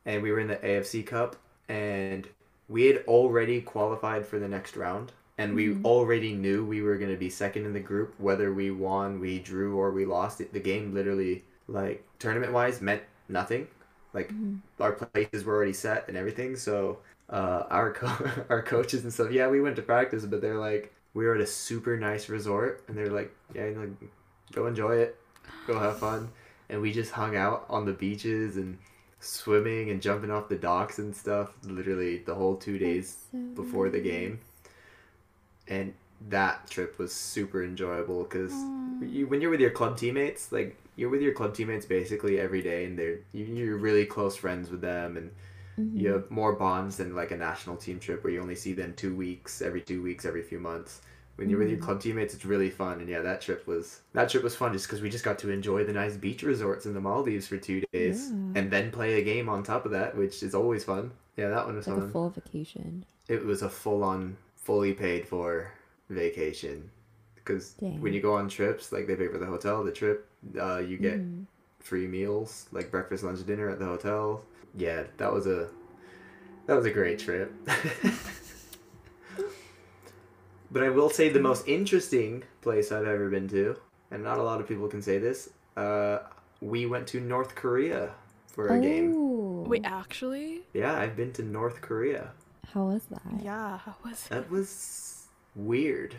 [0.05, 1.37] and we were in the AFC Cup,
[1.69, 2.29] and
[2.69, 5.85] we had already qualified for the next round, and we Mhm.
[5.85, 9.39] already knew we were going to be second in the group, whether we won, we
[9.39, 10.41] drew, or we lost.
[10.41, 13.69] It the game literally like tournament wise meant nothing.
[14.13, 14.63] Like Mhm.
[14.81, 16.57] our places were already set and everything.
[16.57, 16.99] So
[17.31, 20.93] uh, our co- our coaches and stuff, yeah, we went to practice, but they're like,
[21.15, 23.91] we were at a super nice resort, and they're like, yeah, like,
[24.53, 25.17] go enjoy it,
[25.67, 26.31] go have fun,
[26.69, 28.79] and we just hung out on the beaches and
[29.21, 31.53] swimming and jumping off the docks and stuff.
[31.65, 34.41] Literally the whole two days So before the game,
[35.69, 35.95] and
[36.29, 38.53] that trip was super enjoyable because
[39.03, 42.63] you, when you're with your club teammates, like you're with your club teammates basically every
[42.63, 45.31] day, and they're you, you're really close friends with them, and
[45.79, 45.99] Mhm.
[46.01, 48.93] you have more bonds than like a national team trip where you only see them
[48.95, 51.01] two weeks, every two weeks, every few months.
[51.37, 51.83] When you're with your Mhm.
[51.83, 54.87] club teammates, it's really fun, and yeah, that trip was that trip was fun just
[54.87, 57.83] because we just got to enjoy the nice beach resorts in the Maldives for two
[57.93, 58.61] days, Yeah.
[58.61, 61.13] and then play a game on top of that, which is always fun.
[61.39, 62.09] Yeah, that one was like fun.
[62.09, 63.05] a full vacation.
[63.29, 65.73] it was a full on, fully paid for
[66.11, 66.91] vacation.
[67.37, 70.27] Because when you go on trips, like they pay for the hotel, the trip,
[70.61, 71.47] uh, you get Mhm.
[71.83, 74.43] Free meals, like breakfast, lunch, dinner at the hotel.
[74.77, 75.69] Yeah, that was a
[76.67, 77.53] that was a great trip.
[80.71, 83.77] but I will say the most interesting place I've ever been to,
[84.11, 86.21] and not a lot of people can say this, uh,
[86.61, 88.13] we went to North Korea
[88.47, 89.13] for a game.
[89.15, 89.33] Oh.
[89.67, 90.63] Wait, actually?
[90.73, 92.33] Yeah, I've been to North Korea.
[92.73, 93.43] How was that?
[93.43, 93.79] Yeah.
[93.79, 94.31] How was it?
[94.31, 96.15] That was weird.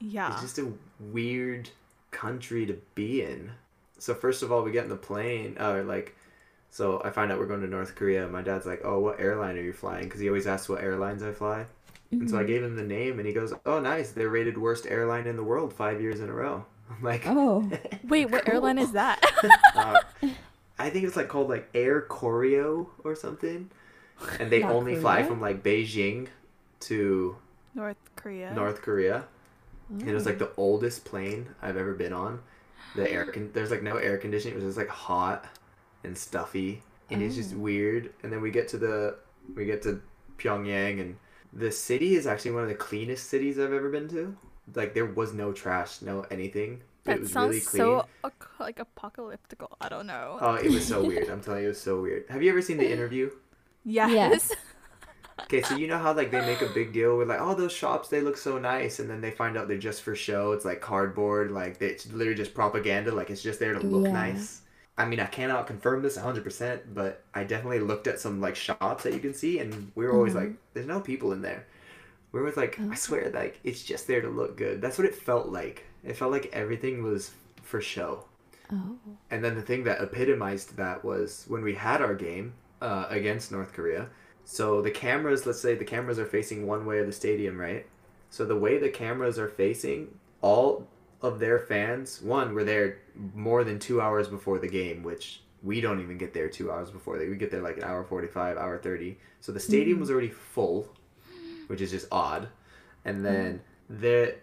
[0.00, 0.32] Yeah.
[0.32, 1.70] It's just a weird
[2.10, 3.52] country to be in.
[4.04, 6.14] So first of all, we get in the plane, or like,
[6.70, 8.28] so I find out we're going to North Korea.
[8.28, 11.22] My dad's like, "Oh, what airline are you flying?" Because he always asks what airlines
[11.22, 11.64] I fly.
[12.10, 12.46] And so I Mhm.
[12.46, 14.10] gave him the name, and he goes, "Oh, nice.
[14.12, 17.68] They're rated worst airline in the world five years in a row." I'm like, Oh.
[18.06, 19.24] Wait, what airline is that?
[19.74, 20.00] uh,
[20.78, 23.70] I think it's like called like Air Koryo or something,
[24.38, 26.28] and they Not only fly from like Beijing
[26.80, 27.36] to
[27.74, 28.52] North Korea.
[28.52, 29.24] North Korea.
[30.06, 30.46] It was like Oh.
[30.46, 32.40] the oldest plane I've ever been on.
[32.94, 34.54] The air con- there's like no air conditioning.
[34.54, 35.46] It was just like hot
[36.04, 37.58] and stuffy, and it's just Oh.
[37.58, 38.12] weird.
[38.22, 39.16] And then we get to the
[39.54, 40.00] we get to
[40.38, 41.16] Pyongyang, and
[41.52, 44.36] the city is actually one of the cleanest cities I've ever been to.
[44.74, 46.82] Like there was no trash, no anything.
[47.04, 47.80] That it was sounds really clean.
[47.80, 48.06] so
[48.58, 49.60] like apocalyptic.
[49.80, 50.38] I don't know.
[50.40, 51.28] Oh, it was so weird.
[51.28, 52.24] I'm telling you, it was so weird.
[52.30, 53.30] Have you ever seen the interview?
[53.84, 54.10] yes.
[54.12, 54.52] Yes.
[55.40, 57.72] Okay, so you know how like they make a big deal with like, oh, those
[57.72, 60.52] shops they look so nice, and then they find out they're just for show.
[60.52, 63.12] It's like cardboard, like it's literally just propaganda.
[63.12, 64.12] Like it's just there to look Yeah.
[64.12, 64.62] nice.
[64.96, 69.02] I mean, I cannot confirm this 100%, but I definitely looked at some like shops
[69.02, 70.36] that you can see, and we were always Mhm.
[70.36, 71.66] like, there's no people in there.
[72.32, 74.80] We were like, I swear, like it's just there to look good.
[74.82, 75.84] That's what it felt like.
[76.04, 78.24] It felt like everything was for show.
[78.72, 78.98] Oh.
[79.30, 83.52] And then the thing that epitomized that was when we had our game uh, against
[83.52, 84.08] North Korea.
[84.44, 87.86] So the cameras, let's say the cameras are facing one way of the stadium, right?
[88.30, 90.86] So the way the cameras are facing, all
[91.22, 92.98] of their fans, one, were there
[93.34, 96.90] more than two hours before the game, which we don't even get there two hours
[96.90, 97.18] before.
[97.18, 99.18] They we get there like an hour forty-five, hour thirty.
[99.40, 100.12] So the stadium was mm.
[100.12, 100.92] already full,
[101.68, 102.48] which is just odd.
[103.04, 103.22] And mm.
[103.22, 104.34] then the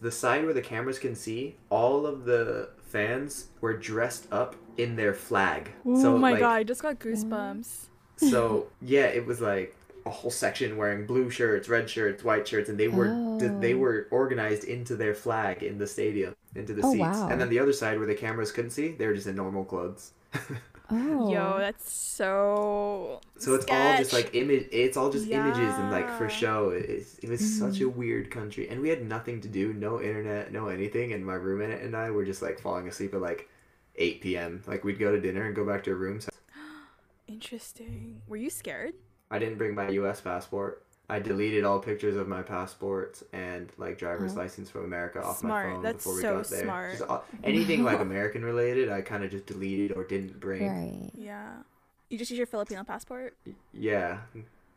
[0.00, 4.94] the side where the cameras can see, all of the fans were dressed up in
[4.94, 5.72] their flag.
[5.84, 7.58] Oh so my like, god, I just got goosebumps.
[7.58, 7.86] Mm.
[8.18, 9.76] So yeah, it was like
[10.06, 13.74] a whole section wearing blue shirts, red shirts, white shirts, and they were they Oh.
[13.74, 16.98] were organized into their flag in the stadium, into the Oh, seats.
[16.98, 17.28] wow.
[17.28, 19.64] And then the other side where the cameras couldn't see, they were just in normal
[19.64, 20.12] clothes.
[20.90, 21.28] Oh.
[21.30, 23.20] Yo, that's so.
[23.38, 24.68] So it's all just like image.
[24.72, 26.70] It's all just images and like for show.
[26.70, 27.90] It's, it was such a Mhm.
[27.90, 31.12] weird country, and we had nothing to do, no internet, no anything.
[31.12, 33.48] And my roommate and I were just like falling asleep at like
[33.96, 34.62] eight p.m.
[34.66, 36.28] Like we'd go to dinner and go back to our rooms.
[37.48, 38.20] Interesting.
[38.26, 38.94] Were you scared?
[39.30, 40.20] I didn't bring my U.S.
[40.20, 40.82] passport.
[41.08, 44.40] I deleted all pictures of my passport and like driver's Oh.
[44.40, 45.68] license from America off Smart.
[45.68, 46.62] my phone That's before we so got there.
[46.64, 46.90] smart.
[46.98, 50.66] Just all- anything like American related, I kind of just deleted or didn't bring.
[50.66, 51.10] Right.
[51.14, 51.52] Yeah.
[52.10, 53.36] You just use your Filipino passport?
[53.72, 54.18] Yeah,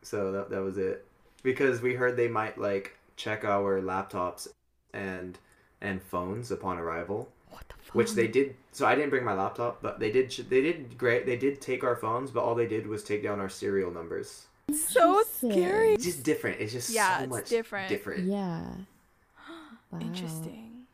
[0.02, 1.04] so that that was it.
[1.42, 4.46] Because we heard they might like check our laptops
[4.94, 5.36] and
[5.80, 7.28] and phones upon arrival.
[7.52, 7.94] What the fuck?
[7.94, 8.56] which they did.
[8.72, 10.30] So I didn't bring my laptop, but they did.
[10.48, 11.26] They did great.
[11.26, 14.46] They did take our phones, but all they did was take down our serial numbers.
[14.74, 15.50] so Interesting.
[15.52, 15.92] scary.
[15.94, 16.60] It's just different.
[16.60, 17.88] It's just Yeah, so it's much different.
[17.88, 18.24] different.
[18.26, 18.64] Yeah.
[19.92, 20.00] Wow.
[20.00, 20.86] Interesting.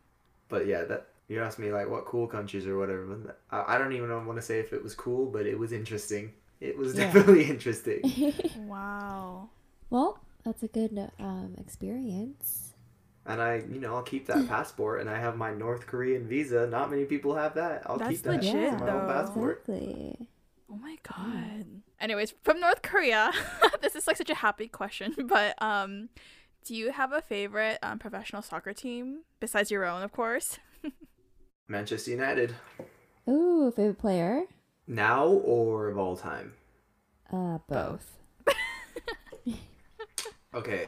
[0.49, 3.37] But yeah, that you asked me like what cool countries or whatever.
[3.51, 6.33] I, I don't even want to say if it was cool, but it was interesting.
[6.61, 7.05] It was Yeah.
[7.05, 8.01] definitely interesting.
[8.67, 9.51] Wow.
[9.91, 12.68] well, that's a good um, experience.
[13.29, 16.67] And I, you know, I'll keep that passport, and I have my North Korean visa.
[16.67, 17.83] Not many people have that.
[17.87, 19.13] I'll That's keep that legit, as my own though.
[19.13, 19.65] passport.
[19.69, 20.29] Exactly.
[20.71, 21.67] Oh my god.
[22.01, 23.31] Anyways, from North Korea,
[23.83, 26.09] this is like such a happy question, but um,
[26.65, 30.59] do you have a favorite um, professional soccer team besides your own, of course?
[31.69, 32.55] Manchester United,
[33.29, 34.45] Ooh, favorite player?
[34.87, 36.55] now or of all time?
[37.31, 38.15] Uh, both.
[40.55, 40.87] Okay,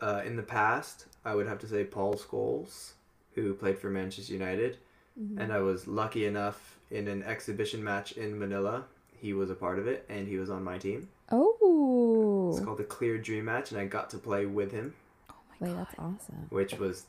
[0.00, 2.92] uh, in the past, I would have to say Paul Scholes,
[3.34, 4.78] who played for Manchester United,
[5.18, 5.38] Mhm.
[5.40, 8.84] and I was lucky enough in an exhibition match in Manila.
[9.12, 11.08] He was a part of it, and he was on my team.
[11.30, 14.94] Oh, It's called the Clear Dream Match, and I got to play with him,
[15.30, 15.86] Oh my wait, god.
[15.86, 16.46] that's awesome.
[16.50, 17.06] which was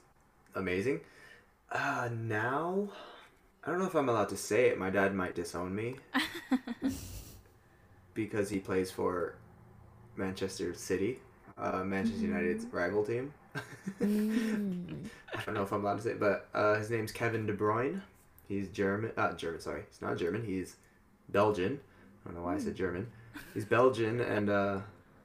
[0.55, 1.01] amazing.
[1.72, 2.89] Uh, now,
[3.63, 4.78] I don't know if I'm allowed to say it.
[4.80, 5.97] My dad might disown me
[8.13, 9.36] because he plays for
[10.16, 11.20] Manchester City,
[11.58, 13.34] uh, Manchester United's rival team.
[14.01, 15.10] Mm.
[15.36, 17.53] I don't know if I'm allowed to say it, but uh, his name's Kevin De
[17.53, 18.01] Bruyne.
[18.47, 19.12] He's German.
[19.18, 19.84] Uh, German, sorry.
[19.89, 20.43] He's not German.
[20.45, 20.76] He's
[21.30, 21.80] Belgian.
[22.26, 23.08] I don't know why I said German.
[23.53, 24.80] He's Belgian, and uh,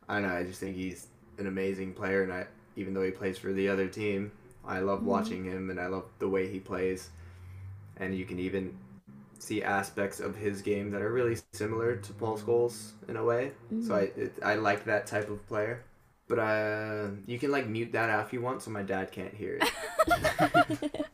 [0.09, 0.35] I don't know.
[0.37, 1.09] I just think he's
[1.39, 4.33] an amazing player, and I, even though he plays for the other team,
[4.65, 5.05] I love Mhm.
[5.05, 7.11] watching him, and I love the way he plays.
[7.97, 8.77] And you can even
[9.39, 13.53] see aspects of his game that are really similar to Paul Scholes in a way.
[13.81, 15.85] So I it, I like that type of player.
[16.31, 19.35] But uh, you can like mute that out if you want, so my dad can't
[19.35, 21.07] hear it.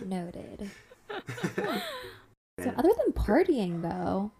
[0.06, 0.70] Noted.
[2.60, 4.30] So, other than partying, though,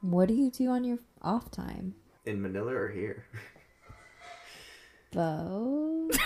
[0.00, 1.94] what do you do on your off time?
[2.26, 3.26] In Manila or here?
[5.12, 6.18] Both.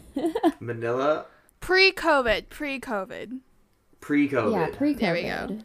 [0.60, 1.24] Manila,
[1.60, 3.40] Pre-COVID, pre-COVID.
[4.00, 4.52] pre-COVID.
[4.52, 5.00] yeah, pre-COVID.
[5.00, 5.58] There we go.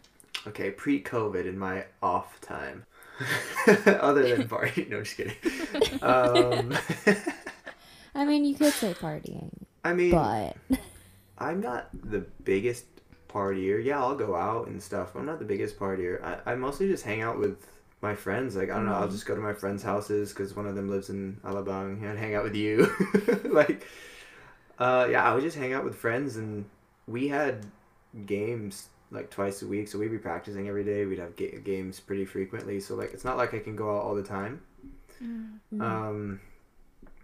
[0.48, 2.86] okay, pre-COVID in my off time.
[3.88, 5.34] Other than party, no, just kidding.
[6.02, 6.78] Um,
[8.16, 9.52] I mean, you could say partying,
[9.84, 10.58] I mean, but
[11.38, 12.86] I'm not the biggest
[13.30, 13.84] partier.
[13.84, 15.16] Yeah, I'll go out and stuff.
[15.16, 16.22] I'm not the biggest partier.
[16.24, 17.66] I, I mostly just hang out with
[18.02, 18.56] my friends.
[18.56, 19.12] Like I don't know, I'll Mhm.
[19.12, 22.36] just go to my friends' houses because one of them lives in Alabang and hang
[22.36, 22.92] out with you.
[23.46, 23.88] like,
[24.80, 26.66] uh, yeah, I would just hang out with friends, and
[27.08, 27.66] we had
[28.26, 31.06] games like twice a week, so we'd be practicing every day.
[31.06, 34.04] We'd have ga- games pretty frequently, so like it's not like I can go out
[34.04, 34.62] all the time.
[35.22, 35.82] Mm.
[35.82, 36.40] Um,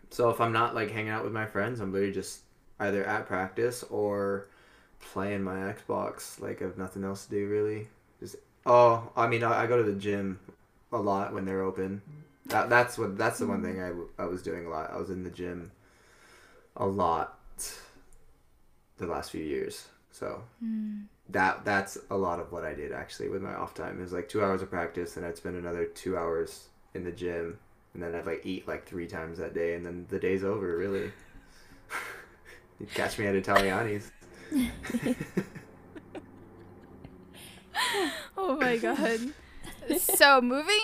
[0.10, 2.42] so if I'm not like hanging out with my friends, I'm literally just
[2.80, 4.48] either at practice or
[5.00, 6.40] playing my Xbox.
[6.40, 7.88] Like I have nothing else to do really.
[8.20, 8.36] Just
[8.66, 10.40] oh, I mean I, I go to the gym
[10.92, 12.02] a lot when they're open.
[12.48, 14.92] That that's what that's the one thing I, I was doing a lot.
[14.92, 15.72] I was in the gym
[16.76, 17.40] a lot
[18.98, 19.88] the last few years.
[20.18, 21.06] So Mm.
[21.30, 24.00] that that's a lot of what I did actually with my off time.
[24.00, 27.12] It was like two hours of practice, and I'd spend another two hours in the
[27.12, 27.60] gym,
[27.94, 30.78] and then I'd like eat like three times that day, and then the day's over.
[30.78, 31.12] Really,
[32.80, 34.12] you'd catch me at Italianni's.
[38.38, 39.20] Oh my god.
[39.98, 40.80] so moving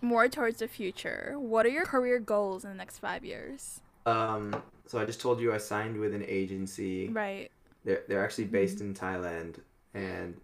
[0.00, 3.80] more towards the future, what are your career goals in the next five years?
[4.04, 7.08] Um, so I just told you I signed with an agency.
[7.08, 7.50] Right.
[7.86, 9.60] They're they're actually based in Thailand,
[9.94, 10.36] and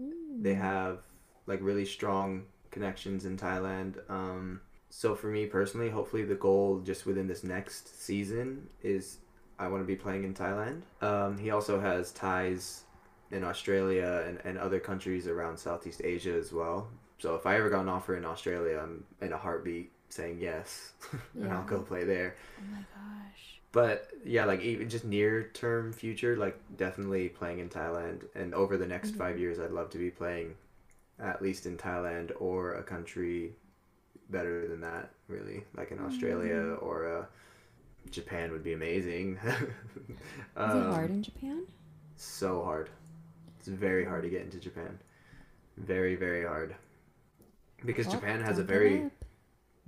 [0.00, 0.42] Mm.
[0.42, 1.00] they have
[1.46, 3.98] like really strong connections in Thailand.
[4.10, 9.18] Um, so for me personally, hopefully the goal just within this next season is
[9.58, 10.82] I want to be playing in Thailand.
[11.02, 12.84] Um, he also has ties
[13.30, 16.88] in Australia and, and other countries around Southeast Asia as well.
[17.18, 20.92] So if I ever got an offer in Australia, I'm in a heartbeat saying yes,
[21.34, 23.59] and I'll go play there Oh my gosh.
[23.72, 28.22] But yeah like even just near term future like definitely playing in thailand.
[28.34, 30.54] And over the next five years i'd love to be playing
[31.20, 33.52] at least in thailand or a country
[34.30, 35.64] better than that really.
[35.76, 37.24] Like in australia or uh,
[38.10, 39.38] japan would be amazing.
[40.64, 41.66] Is Um, it hard in Japan?
[42.16, 42.90] so hard.
[43.58, 44.98] It's very hard to get into japan.
[45.78, 46.76] Very very hard.
[47.84, 49.10] Because Well, japan has a very.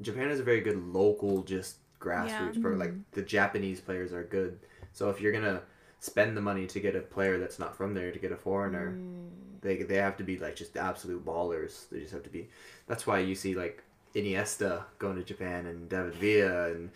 [0.01, 3.03] Japan has a very good local just grassroots pro like Mhm.
[3.13, 4.59] the Japanese players are good.
[4.93, 5.63] So if you're gonna
[6.01, 8.93] spend the money to get a player that's not from there to get a foreigner,
[8.93, 9.29] Mm.
[9.61, 11.89] they they have to be like just absolute ballers.
[11.91, 12.49] They just have to be.
[12.89, 13.83] That's why you see like
[14.15, 16.91] Iniesta going to Japan and David Villa and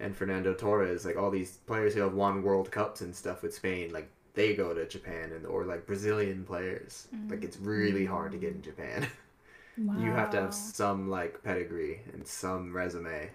[0.00, 3.54] and Fernando Torres, like all these players who have won World Cups and stuff with
[3.54, 3.92] Spain.
[3.92, 7.08] Like they go to Japan and or like Brazilian players.
[7.28, 9.06] Like it's really hard to get in Japan.
[9.76, 13.30] you have to have some like pedigree and some resume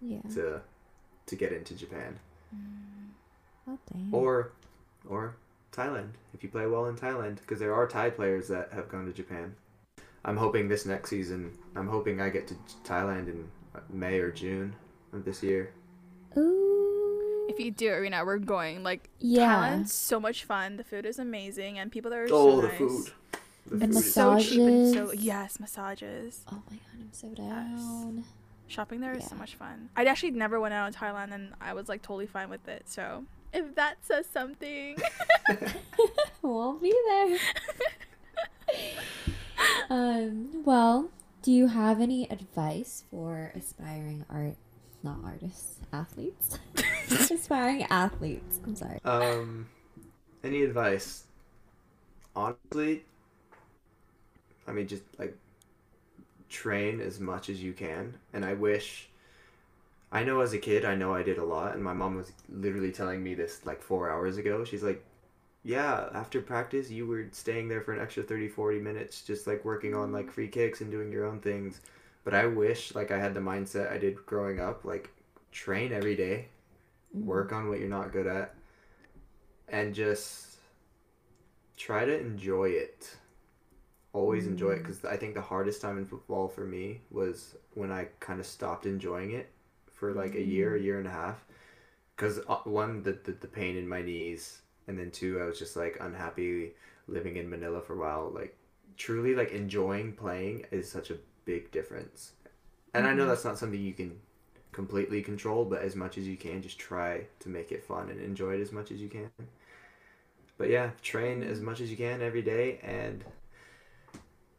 [0.00, 0.20] Yeah.
[0.34, 0.60] to
[1.26, 2.18] to get into Japan.
[2.54, 3.08] Mm.
[3.68, 4.08] Oh dang.
[4.12, 4.52] Or
[5.08, 5.34] or
[5.72, 9.06] Thailand if you play well in Thailand because there are Thai players that have gone
[9.06, 9.54] to Japan.
[10.24, 11.52] I'm hoping this next season.
[11.76, 14.74] I'm hoping I get to Thailand in uh, May or June
[15.12, 15.70] of this year.
[16.36, 17.46] Ooh.
[17.48, 18.82] If you do, Irina, we're going.
[18.82, 19.54] Like, Yeah.
[19.70, 20.76] Thailand's so much fun.
[20.78, 22.76] The food is amazing, and people there are Oh, so the nice.
[22.78, 23.10] food.
[23.66, 25.24] The And food is So cheap and so Massages.
[25.24, 26.40] yes, massages.
[26.50, 28.24] Oh my god, I'm so down.
[28.68, 29.90] Shopping there is so much fun.
[29.96, 32.82] I'd actually never went out in Thailand, and I was like totally fine with it.
[32.86, 34.96] So if that says something,
[36.42, 37.38] we'll be there.
[39.88, 41.10] um, well,
[41.42, 44.56] do you have any advice for aspiring art,
[45.02, 46.58] not artists, athletes?
[47.30, 48.60] aspiring athletes.
[48.64, 48.98] I'm sorry.
[49.04, 49.68] Um,
[50.42, 51.24] any advice?
[52.34, 53.04] Honestly,
[54.66, 55.36] I mean, just like
[56.48, 58.14] train as much as you can.
[58.32, 59.08] And I wish,
[60.12, 61.74] I know as a kid, I know I did a lot.
[61.74, 64.64] And my mom was literally telling me this like four hours ago.
[64.64, 65.04] She's like,
[65.66, 69.64] yeah, after practice, you were staying there for an extra 30, 40 minutes, just like
[69.64, 71.80] working on like free kicks and doing your own things.
[72.22, 75.10] But I wish like I had the mindset I did growing up, like
[75.50, 76.46] train every day,
[77.16, 77.26] mm-hmm.
[77.26, 78.54] work on what you're not good at,
[79.68, 80.56] and just
[81.76, 83.16] try to enjoy it.
[84.16, 84.82] Always enjoy it mm.
[84.82, 88.46] because I think the hardest time in football for me was when I kind of
[88.46, 89.50] stopped enjoying it
[89.92, 90.84] for like a year, a mm.
[90.84, 91.44] year and a half.
[92.14, 95.58] Because uh, one, the, the the pain in my knees, and then two, I was
[95.58, 96.72] just like unhappy
[97.08, 98.32] living in Manila for a while.
[98.34, 98.56] Like
[98.96, 102.32] truly, like enjoying playing is such a big difference.
[102.94, 103.28] And I know mm-hmm.
[103.28, 104.18] that's not something you can
[104.72, 108.18] completely control, but as much as you can, just try to make it fun and
[108.20, 109.30] enjoy it as much as you can.
[110.58, 111.64] But yeah, train as mm.
[111.64, 113.22] much as you can every day, and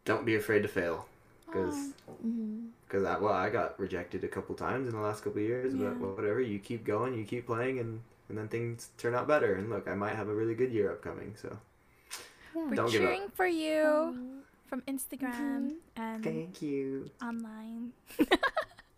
[0.07, 1.05] don't be afraid to fail,
[1.45, 1.93] because
[2.25, 2.69] Mhm.
[2.87, 5.73] because I well I got rejected a couple times in the last couple of years,
[5.73, 5.89] Yeah.
[5.99, 6.41] but whatever.
[6.41, 9.53] You keep going, you keep playing, and and then things turn out better.
[9.55, 11.35] And look, I might have a really good year upcoming.
[11.41, 12.65] So Yeah.
[12.67, 13.07] we're Don't give up.
[13.09, 17.09] cheering for you Um, from Instagram and thank you.
[17.21, 17.93] online.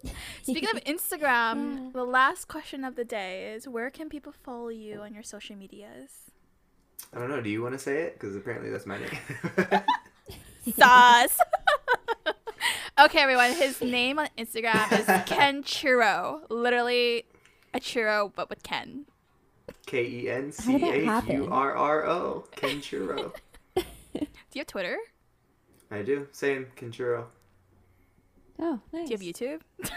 [0.43, 1.89] Speaking of Instagram, Yeah.
[1.93, 5.55] the last question of the day is where can people follow you on your social
[5.57, 6.31] medias?
[7.13, 7.41] I don't know.
[7.41, 8.13] Do you want to say it?
[8.13, 9.17] Because apparently that's my name.
[10.75, 11.37] Sauce.
[12.99, 13.53] okay, everyone.
[13.53, 16.41] His name on Instagram is Ken Churro.
[16.49, 17.25] Literally
[17.73, 19.05] a churro, but with Ken.
[19.85, 21.35] K e n How c did that h happen?
[21.43, 22.45] u r r o.
[22.55, 23.31] Kenchurro.
[23.75, 23.83] Do
[24.53, 24.97] you have Twitter?
[25.91, 26.27] I do.
[26.31, 27.25] Same Kenchurro.
[28.59, 29.07] Oh, nice.
[29.09, 29.91] Do you have YouTube?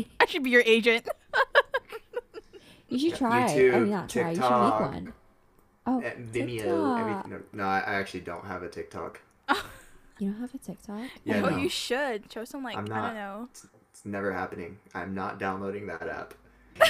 [0.20, 1.06] I should be your agent.
[2.88, 3.44] You should Yeah, try.
[3.44, 4.30] I YouTube, mean, not try.
[4.30, 5.12] You should make one.
[5.90, 7.00] Oh, Eh, Vimeo.
[7.00, 7.30] Everything.
[7.30, 9.20] No, no, I I actually don't have a TikTok.
[10.18, 11.08] You don't have a TikTok?
[11.24, 11.56] Yeah, oh, no.
[11.56, 12.30] you should.
[12.30, 13.48] Show some, like, I'm I don't know.
[13.50, 14.76] It's never happening.
[14.94, 16.34] I'm not downloading that app.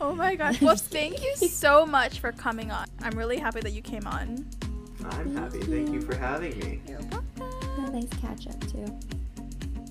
[0.00, 0.60] Oh my gosh.
[0.62, 2.86] Well, thank you so much for coming on.
[3.00, 4.46] I'm really happy that you came on.
[5.04, 5.58] I'm Thank happy.
[5.60, 6.02] Thank you you.
[6.02, 6.80] for having me.
[6.86, 7.84] You're welcome.
[7.84, 8.86] A nice catch up too.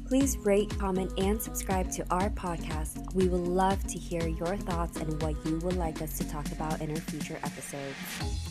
[0.07, 3.13] Please rate, comment, and subscribe to our podcast.
[3.13, 6.49] We would love to hear your thoughts and what you would like us to talk
[6.53, 7.93] about in our future episodes.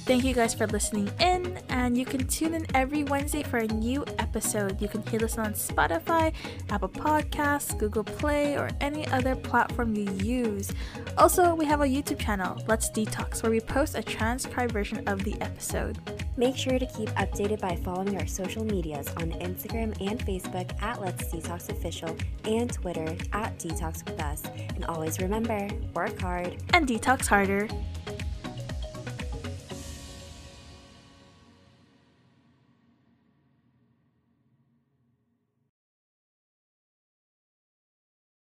[0.04, 3.66] Thank you guys for listening in, and you can tune in every Wednesday for a
[3.68, 4.82] new episode.
[4.82, 6.34] You can hear us on Spotify,
[6.68, 10.70] Apple Podcasts, Google Play, or any other platform you use.
[11.16, 15.24] Also, we have a YouTube channel, Let's Detox, where we post a transcribed version of
[15.24, 16.25] the episode.
[16.38, 21.00] Make sure to keep updated by following our social medias on Instagram and Facebook at
[21.00, 22.14] Let's Detox Official
[22.44, 24.42] and Twitter at Detox With Us.
[24.74, 27.68] And always remember, work hard And detox harder.